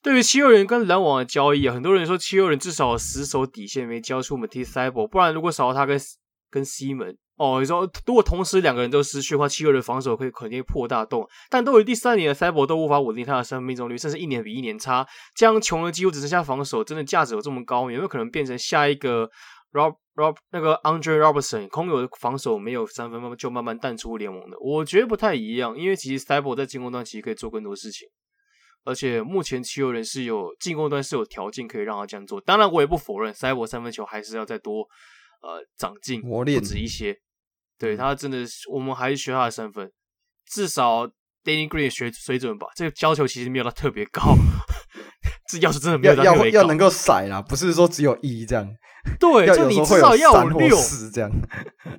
[0.04, 6.00] 对于七六人跟篮网的交易啊，很多人说七六人至少死守底线，没交出 Matisse，不然如果少了他跟
[6.50, 11.28] 跟西门哦，你说如果同时两个人都失去的话，七六人防守可以肯定破大洞。
[11.50, 17.82] 但都有第三年的 Thybulle 都无法稳定他的三分命中率，甚至一年比一年差，这样穷的几乎只剩下防守，真的价值有这么高？
[17.92, 19.30] 有没有可能变成下一个
[19.74, 24.58] Rob？Rob 那个 Andre Robertson 空有防守没有三分，慢慢就慢慢淡出联盟的。
[24.60, 28.08] 我觉得不太一样，因为其实 Thybulle 在进攻端其实可以做更多事情，
[28.88, 32.40] 而且目前七六人是有进攻端是有条件可以让他这样做。
[32.40, 34.88] 当然，我也不否认 Thybulle 三分球还是要再多
[35.42, 37.14] 呃长进磨练，不止一些。
[37.78, 39.92] 对他真的是，我们还是学他的三分，
[40.50, 41.06] 至少
[41.44, 42.68] Danny Green 学水准吧。
[42.78, 44.34] 这个交球其实没有他特别高，
[45.52, 48.66] 这要是真的没有他特别高，要要要能够甩啦，不是说只有一这样。
[49.20, 50.78] 对，就你至少要有六
[51.14, 51.30] 这样。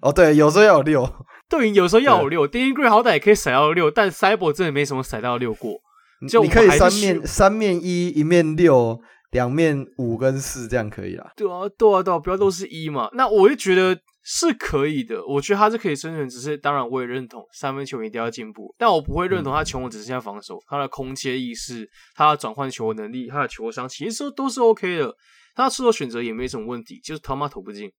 [0.01, 1.09] 哦，对，有时候要有六。
[1.51, 2.49] 对，有时候要有六。
[2.49, 5.81] Danny Green 好歹也可以甩到六，但 Thybulle 真的没什么甩到六过。
[6.27, 8.99] 就你可以三面三面一，一面六，
[9.31, 11.33] 两面五跟四这样可以啦。
[11.37, 13.09] 对啊，对啊，对啊，不要都是一嘛。
[13.13, 16.29] 那我就觉得是可以的，我觉得他是可以生存。
[16.29, 25.15] 只是当然我也认同三分球一定要进步，但我不会认同他穷，只剩下防守，嗯、他的空切意识，他的转换球能力，他的球商，其实都是 OK 的。
[25.55, 27.91] 他出手选择也没什么问题，就是他妈投不进。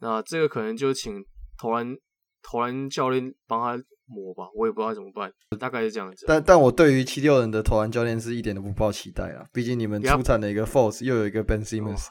[0.00, 1.24] 那这个可能就请
[1.58, 1.96] 投篮
[2.42, 6.24] 投篮教练帮他磨吧，我也不知道怎么办，大概是这样子。
[6.28, 12.06] 但但我对于七六人的投篮教练是一点都不抱期待啊，毕竟你们出产了一个 Force，又有一个 Ben Simmons，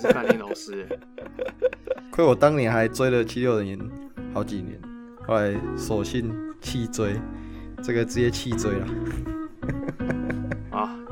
[0.00, 0.86] 是甘霖老师。
[2.12, 3.90] 亏我当年还追了七六人
[4.34, 4.78] 好几年，
[5.26, 6.30] 后来索性
[6.60, 7.14] 弃追，
[7.82, 8.86] 这个直接弃追了。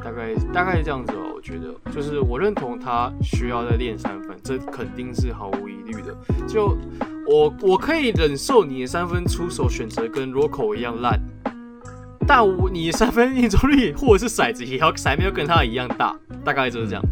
[0.01, 1.33] 啊，大概大概是这样子哦。
[1.35, 6.15] 我觉得就是我认同他需要再练三分，这肯定是毫无疑虑的。
[6.47, 6.77] 就
[7.27, 11.19] 我我可以忍受你的三分出手选择跟 Rocco 一样烂，
[12.27, 17.03] 但我你的三分命中率或者是骰子也要骰面要跟他一样大，大概就是这样。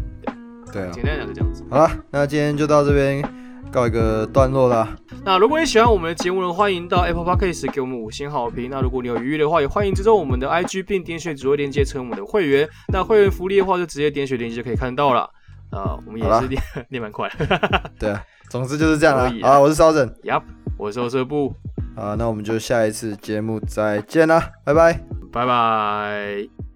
[0.71, 1.63] 对啊，简单讲是这样子。
[1.69, 3.23] 好了，那今天就到这边
[3.71, 4.95] 告一个段落啦。
[5.23, 8.69] 那如果你喜欢我们的节目呢，欢迎到 Apple Podcast 给我们五星好评。
[8.69, 12.67] 那如果你有余裕的话，也欢迎追踪我们的 IG，并点选主页链接成为我们的会员。
[12.93, 15.29] 那会员福利的话，就直接点选链接就可以看到了。
[15.71, 17.29] 啊，我们也是练练蛮快。
[17.99, 19.31] 对啊，总之就是这样啦。
[19.43, 20.07] 好，我是烧枕。
[20.23, 20.43] Yup，
[20.77, 21.53] 我是欧瑟布。
[21.95, 24.99] 啊，那我们就下一次节目再见啦，拜拜，
[25.31, 26.68] 拜拜。